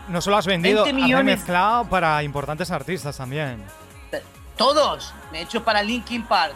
[0.08, 3.64] no solo has vendido, has mezclado para importantes artistas también.
[4.56, 5.14] Todos.
[5.32, 6.54] Me he hecho para Linkin Park,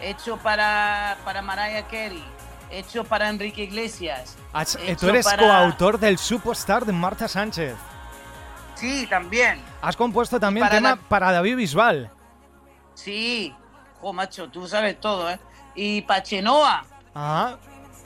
[0.00, 2.24] hecho para, para Mariah Carey,
[2.70, 4.36] hecho para Enrique Iglesias.
[4.98, 7.74] tú eres coautor del Superstar de Marta Sánchez.
[8.74, 9.60] Sí, también.
[9.82, 12.10] Has compuesto también para tema para David Bisbal.
[12.94, 13.54] Sí.
[14.00, 15.38] Oh, macho, tú sabes todo, ¿eh?
[15.74, 16.84] Y para Chenoa.
[17.14, 17.56] Ah,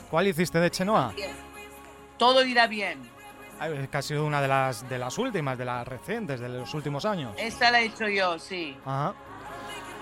[0.09, 1.13] ¿cuál hiciste de Chenoa?
[2.17, 3.11] Todo irá bien.
[3.91, 7.05] Que ha sido una de las, de las últimas, de las recientes, de los últimos
[7.05, 7.33] años.
[7.37, 8.75] Esta la he hecho yo, sí.
[8.85, 9.13] Ajá.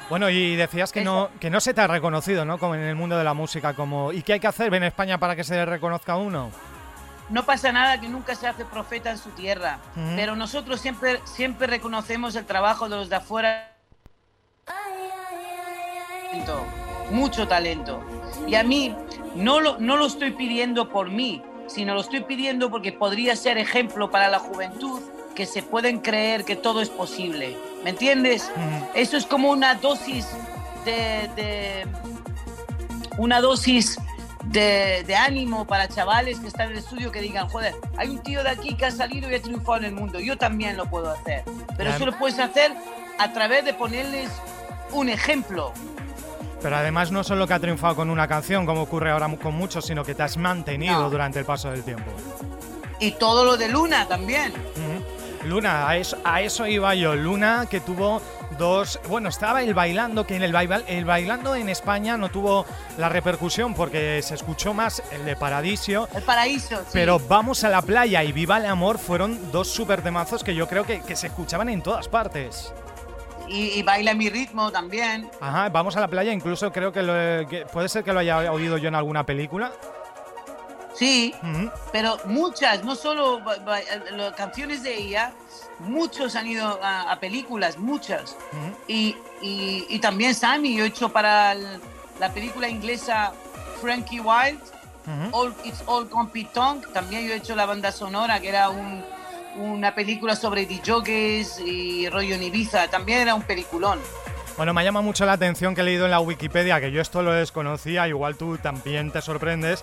[0.10, 2.58] Bueno, y decías que no, que no se te ha reconocido, ¿no?
[2.58, 5.18] Como en el mundo de la música, como ¿y qué hay que hacer en España
[5.18, 6.52] para que se reconozca uno?
[7.30, 9.80] No pasa nada que nunca se hace profeta en su tierra,
[10.18, 13.72] pero nosotros siempre, siempre reconocemos el trabajo de los de afuera.
[17.10, 18.04] Mucho talento.
[18.48, 18.96] Y a mí
[19.36, 23.58] no lo, no lo estoy pidiendo por mí, sino lo estoy pidiendo porque podría ser
[23.58, 25.02] ejemplo para la juventud
[25.42, 27.58] que se pueden creer que todo es posible.
[27.84, 28.52] ¿Me entiendes?
[28.94, 30.28] Eso es como una dosis
[30.86, 31.84] de,
[33.18, 33.98] una dosis
[34.44, 38.44] de, ánimo para chavales que están en el estudio que digan, joder, hay un tío
[38.44, 41.10] de aquí que ha salido y ha triunfado en el mundo, yo también lo puedo
[41.10, 41.44] hacer.
[41.76, 42.72] Pero eso lo puedes hacer
[43.18, 44.30] a través de ponerles
[44.92, 45.74] un ejemplo.
[46.62, 49.88] Pero además no solo que ha triunfado con una canción, como ocurre ahora con muchos,
[49.88, 52.12] sino que te has mantenido durante el paso del tiempo.
[53.00, 54.54] Y todo lo de Luna también.
[55.46, 57.16] Luna, a eso, a eso iba yo.
[57.16, 58.22] Luna que tuvo
[58.58, 59.00] dos.
[59.08, 60.56] Bueno, estaba el bailando, que en el,
[60.88, 62.66] el bailando en España no tuvo
[62.98, 66.08] la repercusión porque se escuchó más el de Paradiso.
[66.14, 66.78] El Paraíso.
[66.78, 66.90] Sí.
[66.94, 70.68] Pero Vamos a la playa y Viva el amor fueron dos super temazos que yo
[70.68, 72.74] creo que, se escuchaban en todas partes.
[73.48, 75.30] Y, baila mi ritmo también.
[75.40, 78.90] Ajá, vamos a la playa, incluso creo que, puede ser que lo haya oído yo
[78.90, 79.72] en alguna película.
[80.94, 81.34] Sí,
[81.92, 83.42] pero muchas, no solo
[84.12, 85.32] las canciones de ella,
[85.80, 88.36] muchos han ido a, a películas, muchas.
[88.88, 91.80] Y, y- y también Sammy, yo he hecho para el-
[92.20, 93.32] la película inglesa
[93.82, 94.60] Frankie Wild,
[95.08, 95.30] Ujú.
[95.36, 99.04] All, It's All Compy Tongue, también yo he hecho la banda sonora, que era un-
[99.56, 104.00] una película sobre DJs y rollo en Ibiza, también era un peliculón.
[104.58, 107.22] Bueno, me llama mucho la atención que he leído en la Wikipedia, que yo esto
[107.24, 109.82] lo desconocía, igual tú también te sorprendes,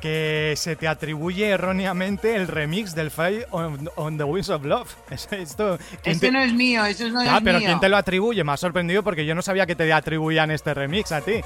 [0.00, 4.88] que se te atribuye erróneamente el remix del Fire on, on the Wings of Love.
[5.10, 7.66] Es- Esto, ¿quién Este te- no es mío, eso no Ah, es pero mío.
[7.68, 8.42] ¿quién te lo atribuye?
[8.44, 11.40] Me ha sorprendido porque yo no sabía que te atribuían este remix a ti.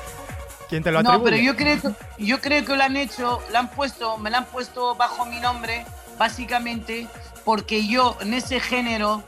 [0.69, 1.19] ¿Quién te lo atribuye?
[1.19, 4.31] No, pero yo creo, que, yo creo que lo han hecho, lo han puesto, me
[4.31, 5.85] lo han puesto bajo mi nombre,
[6.19, 7.07] básicamente
[7.45, 9.23] porque yo en ese género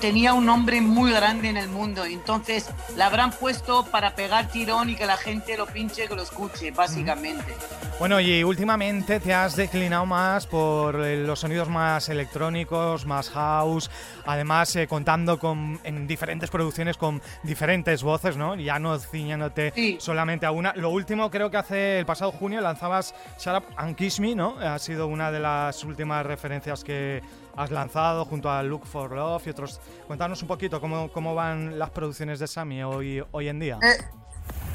[0.00, 2.04] tenía un nombre muy grande en el mundo.
[2.04, 6.22] Entonces la habrán puesto para pegar tirón y que la gente lo pinche, que lo
[6.22, 7.54] escuche, básicamente.
[7.98, 13.90] Bueno, y últimamente te has declinado más por eh, los sonidos más electrónicos, más house,
[14.24, 18.54] además eh, contando con, en diferentes producciones con diferentes voces, ¿no?
[18.54, 19.96] Ya no ciñéndote Sí.
[20.00, 20.72] solamente a una.
[20.76, 24.56] Lo último creo que hace el pasado junio lanzabas Shut Up and Kiss Me, ¿no?
[24.60, 27.20] Ha sido una de las últimas referencias que
[27.58, 29.80] has lanzado junto a Look for Love y otros.
[30.06, 33.78] Cuéntanos un poquito cómo, cómo van las producciones de Sammy hoy, hoy en día.
[33.82, 33.98] Eh,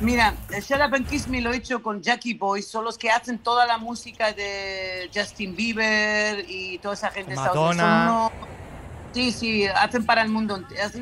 [0.01, 2.97] mira, el Shut Up and Kiss Me lo he hecho con Jackie Boys, son los
[2.97, 7.35] que hacen toda la música de Justin Bieber y toda esa gente.
[7.35, 8.05] Son Madonna.
[8.05, 8.31] unos-
[9.13, 10.59] sí, sí, hacen para el mundo,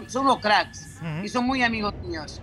[0.07, 1.25] son unos cracks Ujú.
[1.25, 2.41] y son muy amigos míos.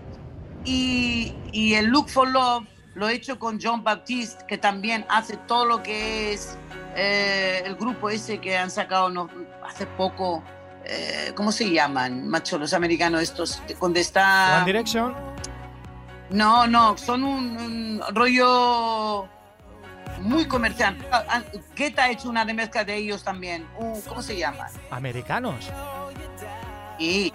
[0.65, 2.65] Y, y el Look for Love
[2.95, 6.57] lo he hecho con John Baptiste, que también hace todo lo que es
[7.01, 9.31] eh, el grupo ese que han sacado no-
[9.65, 10.43] hace poco.
[10.85, 13.63] eh, ¿Cómo se llaman, macho, los americanos estos?
[13.81, 14.57] Donde está...
[14.59, 15.15] One Direction.
[16.31, 19.29] No, no, son un, un rollo
[20.21, 20.97] muy comercial.
[21.13, 21.43] Ah, ah,
[21.77, 23.67] Guetta ha hecho una remezcla de ellos también.
[23.79, 24.67] Un- ¿Cómo se llama?
[24.91, 25.71] Americanos.
[26.99, 27.33] Y.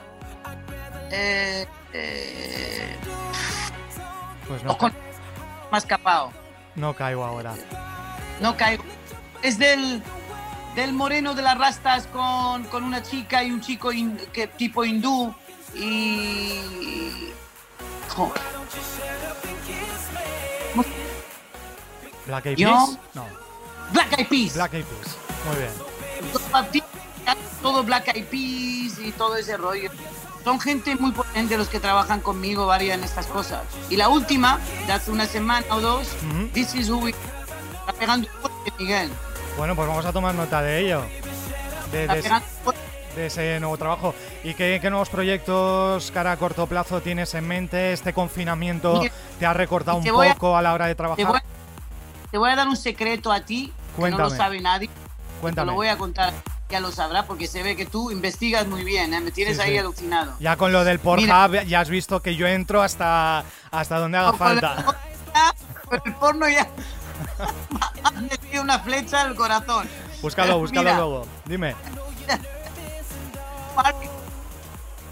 [1.12, 2.96] Eh, eh,
[4.48, 4.94] Pues no, con-
[5.72, 6.32] más capao.
[6.76, 7.54] no caigo ahora.
[8.42, 8.84] No caigo.
[9.44, 10.02] Es del,
[10.76, 14.84] del moreno de las rastas con, con una chica y un chico hin- que, tipo
[14.86, 15.34] hindú.
[15.76, 17.30] Y.
[18.10, 18.42] Joder.
[22.26, 22.98] Black Eyed Peas.
[23.14, 23.26] No,
[23.92, 24.54] Black Eyed Peas.
[24.56, 25.18] Black Eyed Peas.
[25.46, 26.84] Muy bien.
[27.62, 29.90] todo Black Eyed Peas y todo ese rollo.
[30.44, 33.62] Son gente muy potente los que trabajan conmigo, varias en estas cosas.
[33.90, 36.48] Y la última, de hace una semana o dos, Ujú.
[36.50, 37.12] This is who we...
[37.12, 39.10] Está pegando fuerte, Miguel.
[39.58, 41.04] Bueno, pues vamos a tomar nota de ello.
[41.92, 42.24] De, de
[43.16, 44.16] de ese nuevo trabajo.
[44.44, 47.94] ¿Y qué, qué nuevos proyectos cara a corto plazo tienes en mente?
[47.94, 50.98] ¿Este confinamiento Mira, te ha recortado un te a- poco a, la hora de Te
[50.98, 51.28] trabajar?
[51.28, 51.40] voy,
[52.32, 54.24] te voy a dar un secreto a ti, que no Cuéntame.
[54.24, 54.88] lo sabe nadie.
[54.88, 54.94] Te
[55.42, 55.68] Cuéntame.
[55.68, 56.34] lo voy a contar,
[56.70, 59.22] ya lo sabrá, porque se ve que tú investigas muy bien, ¿eh?
[59.22, 59.78] me tienes Sí, ahí sí.
[59.78, 60.34] alucinado.
[60.40, 60.98] Ya con lo del.
[60.98, 64.86] Pornhub ya has visto que yo entro hasta, hasta donde haga Con el- falta.
[65.86, 66.68] Con el porno ya
[68.60, 69.88] una flecha al corazón.
[70.22, 70.96] Búscalo, búscalo Mira.
[70.98, 71.26] luego.
[71.46, 71.76] Dime.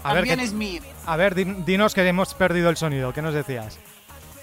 [0.04, 0.82] A ver, también ¿qué- es mío.
[1.06, 3.12] a ver, din- dinos que hemos perdido el sonido.
[3.12, 3.78] ¿Qué nos decías?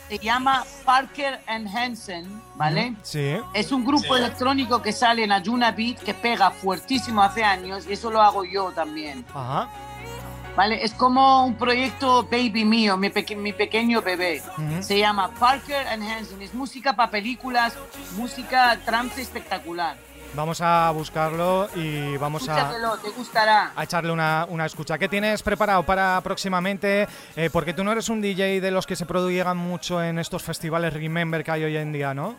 [0.08, 2.96] Se llama Parker and Hansen, ¿vale?
[3.04, 3.36] Sí.
[3.54, 7.94] Es un grupo electrónico que sale en Ayuna Beat que pega fuertísimo hace años y
[7.94, 9.68] eso lo hago yo también, Ajá.
[10.60, 10.84] ¿Vale?
[10.84, 14.42] Es como un proyecto baby mío, mi, peque- mi pequeño bebé.
[14.82, 16.42] Se llama Parker and Hansen.
[16.42, 17.74] Es música para películas,
[18.18, 19.96] música trance espectacular.
[20.34, 23.72] Vamos a buscarlo y vamos a, Escúchatelo, te gustará.
[23.74, 24.98] a echarle una, una escucha.
[24.98, 27.08] ¿Qué tienes preparado para próximamente?
[27.38, 30.44] Eh, porque tú no eres un DJ de los que se prodigan mucho en estos
[30.44, 32.36] festivales Remember que hay hoy en día, ¿no?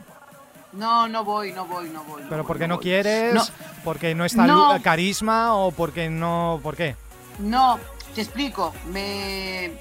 [0.74, 2.22] No, no voy, no voy, no voy.
[2.28, 2.82] ¿Pero voy, porque no voy.
[2.84, 3.32] quieres?
[3.34, 3.42] No.
[3.82, 4.78] ¿Porque no está No.
[4.82, 6.60] carisma o porque no...?
[6.62, 6.96] ¿Por qué?
[7.38, 7.78] No,
[8.14, 8.72] te explico.
[8.86, 9.72] Me,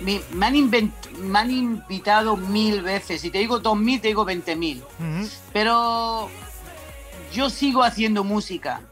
[0.00, 3.20] me, me han invent- me han invitado mil veces.
[3.20, 4.82] Si te digo dos mil, te digo veinte mil.
[5.52, 6.28] Pero
[7.32, 8.82] yo sigo haciendo música.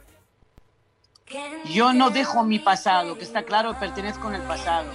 [1.67, 4.91] Yo no dejo mi pasado, que está claro, pertenezco en el pasado.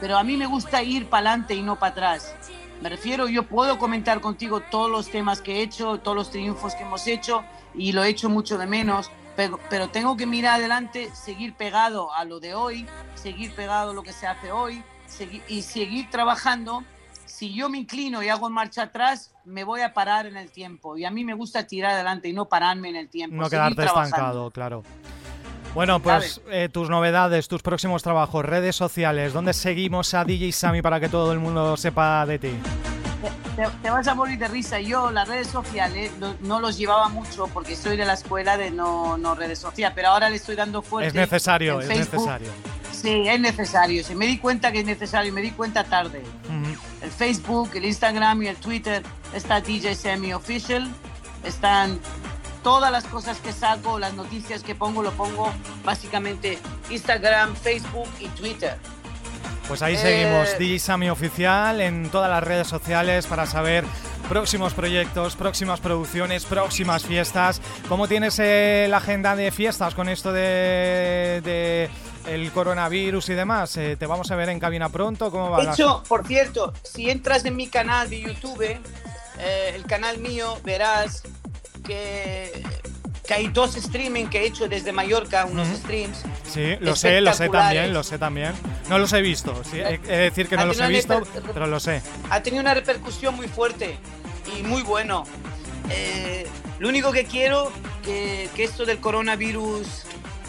[0.00, 2.34] Pero a mí me gusta ir para adelante y no para atrás.
[2.82, 6.74] Me refiero, yo puedo comentar contigo todos los temas que he hecho, todos los triunfos
[6.74, 9.10] que hemos hecho, y lo he hecho mucho de menos,
[9.40, 13.94] pero, pero tengo que mirar adelante, seguir pegado a lo de hoy, seguir pegado a
[13.94, 16.84] lo que se hace hoy, segui- y seguir trabajando.
[17.24, 20.98] Si yo me inclino y hago marcha atrás, me voy a parar en el tiempo.
[20.98, 23.34] Y a mí me gusta tirar adelante y no pararme en el tiempo.
[23.36, 24.04] No seguir quedarte trabajando.
[24.16, 24.82] estancado, claro.
[25.74, 30.82] Bueno, pues eh, tus novedades, tus próximos trabajos, redes sociales, ¿dónde seguimos a DJ Sammy
[30.82, 32.50] para que todo el mundo sepa de ti?
[33.56, 34.80] Te, vas a morir de risa.
[34.80, 39.16] Yo las redes sociales no, los llevaba mucho porque soy de la escuela de no,
[39.18, 41.08] no redes sociales, pero ahora le estoy dando fuerte.
[41.08, 42.50] Es necesario, es necesario.
[42.92, 44.04] Sí, es necesario.
[44.04, 46.22] Si me di cuenta que es necesario, me di cuenta tarde.
[47.02, 49.02] El Facebook, el Instagram y el Twitter
[49.34, 50.88] está DJ Semi Official.
[51.44, 51.98] Están
[52.62, 55.52] todas las cosas que saco, las noticias que pongo, lo pongo
[55.84, 56.58] básicamente
[56.90, 58.76] Instagram, Facebook y Twitter.
[59.70, 63.84] Pues ahí seguimos, DJ Oficial en todas las redes sociales para saber
[64.28, 67.62] próximos proyectos, próximas producciones, próximas fiestas.
[67.88, 71.88] ¿Cómo tienes eh, la agenda de fiestas con esto de,
[72.26, 73.76] el coronavirus y demás?
[73.76, 75.30] Eh, ¿Te vamos a ver en cabina pronto?
[75.30, 75.64] ¿Cómo va?
[75.64, 78.62] De hecho, por cierto, si entras en mi canal de YouTube,
[79.38, 81.22] eh, el canal mío, verás
[81.86, 82.64] que
[83.30, 86.24] que hay dos streaming que he hecho desde Mallorca, unos streams.
[86.52, 88.52] Sí, lo sé, lo sé también, lo sé también.
[88.88, 91.22] No los he visto, sí, he de decir que no los he visto,
[91.54, 92.02] pero lo sé.
[92.28, 93.96] Ha tenido una repercusión muy fuerte
[94.58, 95.22] y muy bueno.
[95.90, 96.44] Eh,
[96.80, 97.70] lo único que quiero
[98.02, 99.86] que, que esto del coronavirus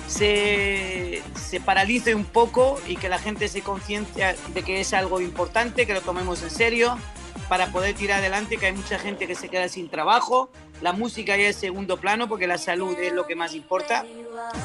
[0.07, 5.21] se, se, paralice un poco y que la gente se conciencia de que es algo
[5.21, 6.97] importante, que lo tomemos en serio
[7.47, 10.49] para poder tirar adelante, que hay mucha gente que se queda sin trabajo,
[10.82, 14.05] la música ya es segundo plano porque la salud es lo que más importa.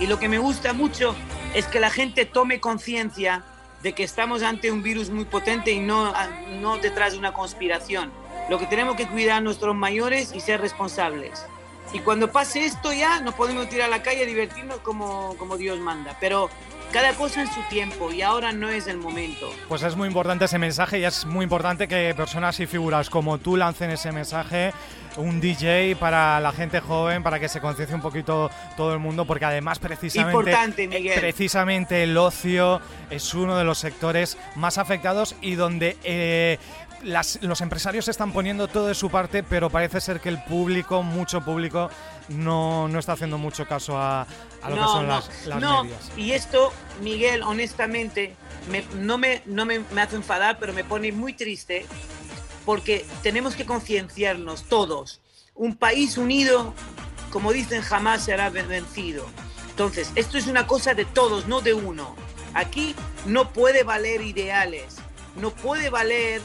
[0.01, 1.15] Y lo que me gusta mucho
[1.55, 3.45] es que la gente tome conciencia
[3.83, 6.13] de que estamos ante un virus muy potente y no,
[6.61, 8.11] no detrás de una conspiración.
[8.49, 11.45] Lo que tenemos que cuidar a nuestros mayores y ser responsables.
[11.93, 15.57] Y cuando pase esto ya nos podemos tirar a la calle a divertirnos como, como
[15.57, 16.17] Dios manda.
[16.19, 16.49] Pero
[16.93, 19.51] cada cosa en su tiempo y ahora no es el momento.
[19.69, 23.39] Pues es muy importante ese mensaje y es muy importante que personas y figuras como
[23.39, 24.73] tú lancen ese mensaje
[25.17, 29.25] un DJ para la gente joven, para que se conciencie un poquito todo el mundo,
[29.25, 35.97] porque además precisamente, precisamente el ocio es uno de los sectores más afectados y donde
[36.05, 36.59] eh,
[37.03, 41.41] los empresarios están poniendo todo de su parte, pero parece ser que el público, mucho
[41.43, 41.91] público,
[42.29, 44.27] no, no está haciendo mucho caso a,
[44.69, 45.87] lo que son las, las no.
[46.17, 48.35] Y esto, Miguel, honestamente,
[48.97, 51.87] no, me, no me, me hace enfadar, pero me pone muy triste
[52.67, 55.23] porque tenemos que concienciarnos todos.
[55.55, 56.75] Un país unido,
[57.31, 59.25] como dicen, jamás será vencido.
[59.71, 62.17] Entonces, esto es una cosa de todos, no de uno.
[62.53, 62.95] Aquí
[63.25, 64.97] no puede valer ideales,
[65.37, 66.43] no puede valer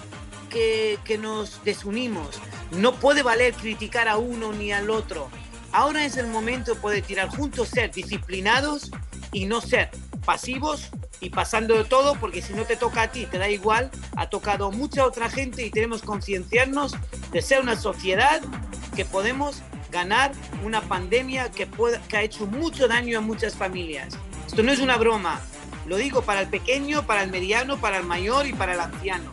[0.49, 2.39] que, nos desunimos,
[2.71, 5.29] no puede valer criticar a uno ni al otro.
[5.71, 8.91] Ahora es el momento de tirar juntos, ser disciplinados
[9.31, 9.89] y no ser
[10.25, 10.91] pasivos
[11.21, 14.29] y pasando de todo, porque si no te toca a ti, te da igual, ha
[14.29, 16.95] tocado mucha otra gente y tenemos que concienciarnos
[17.31, 18.41] de ser una sociedad
[18.95, 19.61] que podemos
[19.91, 20.31] ganar
[20.65, 21.67] una pandemia que,
[22.09, 24.17] que ha hecho mucho daño a muchas familias.
[24.47, 25.39] Esto no es una broma,
[25.85, 29.29] lo digo para el pequeño, para el mediano, para el mayor y para el anciano.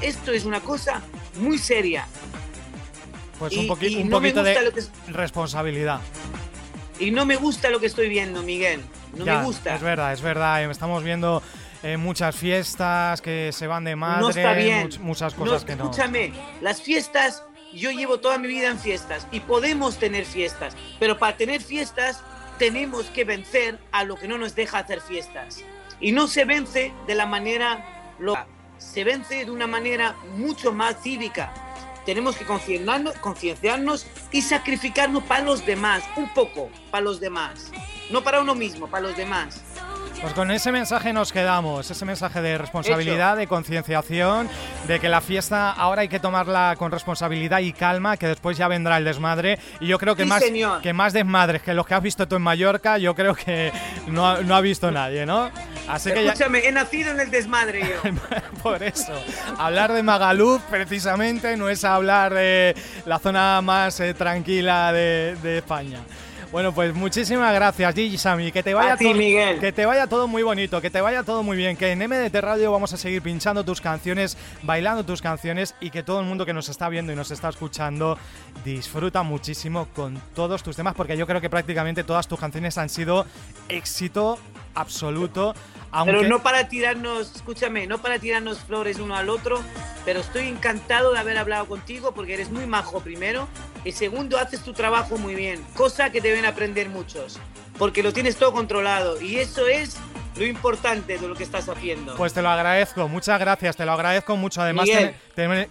[0.00, 1.02] Esto es una cosa
[1.40, 2.06] muy seria.
[3.38, 4.72] Pues un, un poquito de
[5.08, 6.00] responsabilidad.
[7.00, 8.80] Y no me gusta lo que estoy viendo, Miguel.
[9.14, 9.74] No me gusta.
[9.74, 10.70] Es verdad, es verdad.
[10.70, 11.42] Estamos viendo
[11.82, 14.88] eh, muchas fiestas que se van de madre, no está bien.
[15.00, 15.84] muchas cosas que no.
[15.84, 17.44] Escúchame, las fiestas,
[17.74, 22.22] yo llevo toda mi vida en fiestas y podemos tener fiestas, pero para tener fiestas
[22.58, 25.64] tenemos que vencer a lo que no nos deja hacer fiestas.
[26.00, 28.46] Y no se vence de la manera loca,
[28.78, 31.52] se vence de una manera mucho más cívica
[32.04, 37.70] tenemos que concienciarnos y sacrificarnos para los demás, un poco para los demás,
[38.12, 39.60] no para uno mismo, para los demás.
[40.22, 44.48] Pues con ese mensaje nos quedamos, ese mensaje de responsabilidad, de concienciación,
[44.86, 48.68] de que la fiesta ahora hay que tomarla con responsabilidad y calma, que después ya
[48.68, 49.58] vendrá el desmadre.
[49.80, 50.40] Y yo creo que, más,
[50.80, 53.72] que más desmadres que los que has visto tú en Mallorca, yo creo que
[54.06, 55.50] no, ha visto nadie, ¿no?
[55.88, 58.12] Así que Escúchame, he nacido en el desmadre yo.
[58.62, 59.12] Por eso,
[59.58, 65.58] hablar de Magaluf precisamente no es hablar de la zona más eh, tranquila de, de
[65.58, 65.98] España.
[66.52, 68.52] Bueno, pues muchísimas gracias, Gigi Sami.
[68.52, 69.14] Que te vaya todo,
[69.58, 71.78] Que te vaya todo muy bonito, que te vaya todo muy bien.
[71.78, 76.02] Que en MDT Radio vamos a seguir pinchando tus canciones, bailando tus canciones y que
[76.02, 78.18] todo el mundo que nos está viendo y nos está escuchando
[78.66, 82.90] disfruta muchísimo con todos tus temas, porque yo creo que prácticamente todas tus canciones han
[82.90, 83.24] sido
[83.70, 84.38] éxito
[84.74, 85.54] absoluto.
[86.04, 89.60] Pero no para tirarnos, escúchame, no para tirarnos flores uno al otro,
[90.06, 93.46] pero estoy encantado de haber hablado contigo porque eres muy majo primero
[93.84, 97.38] y segundo haces tu trabajo muy bien, cosa que deben aprender muchos,
[97.78, 99.98] porque lo tienes todo controlado y eso es
[100.36, 102.16] lo importante de lo que estás haciendo.
[102.16, 104.62] Pues te lo agradezco, muchas gracias, te lo agradezco mucho.
[104.62, 104.88] Además,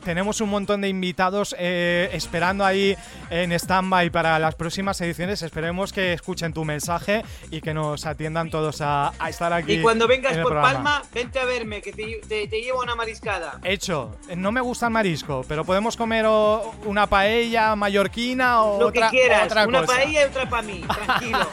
[0.04, 2.96] tenemos un montón de invitados eh, esperando ahí
[3.30, 5.42] en stand-by para las próximas ediciones.
[5.42, 9.74] Esperemos que escuchen tu mensaje y que nos atiendan todos a, estar aquí.
[9.74, 13.60] Y cuando vengas por Palma, vente a verme, que te, llevo una mariscada.
[13.64, 16.26] Hecho, no me gusta el marisco, pero podemos comer
[16.86, 20.84] una paella mallorquina o lo otra, que quieras, otra una paella y otra para mí,
[20.88, 21.48] tranquilo.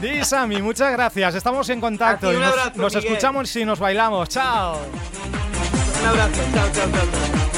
[0.00, 1.34] Di, Sammy, muchas gracias.
[1.34, 2.30] Estamos en contacto.
[2.30, 4.28] un abrazo, nos, nos escuchamos y nos bailamos.
[4.30, 4.78] Chao.
[6.00, 6.40] Un abrazo.
[6.54, 7.51] Chao, chao, chao.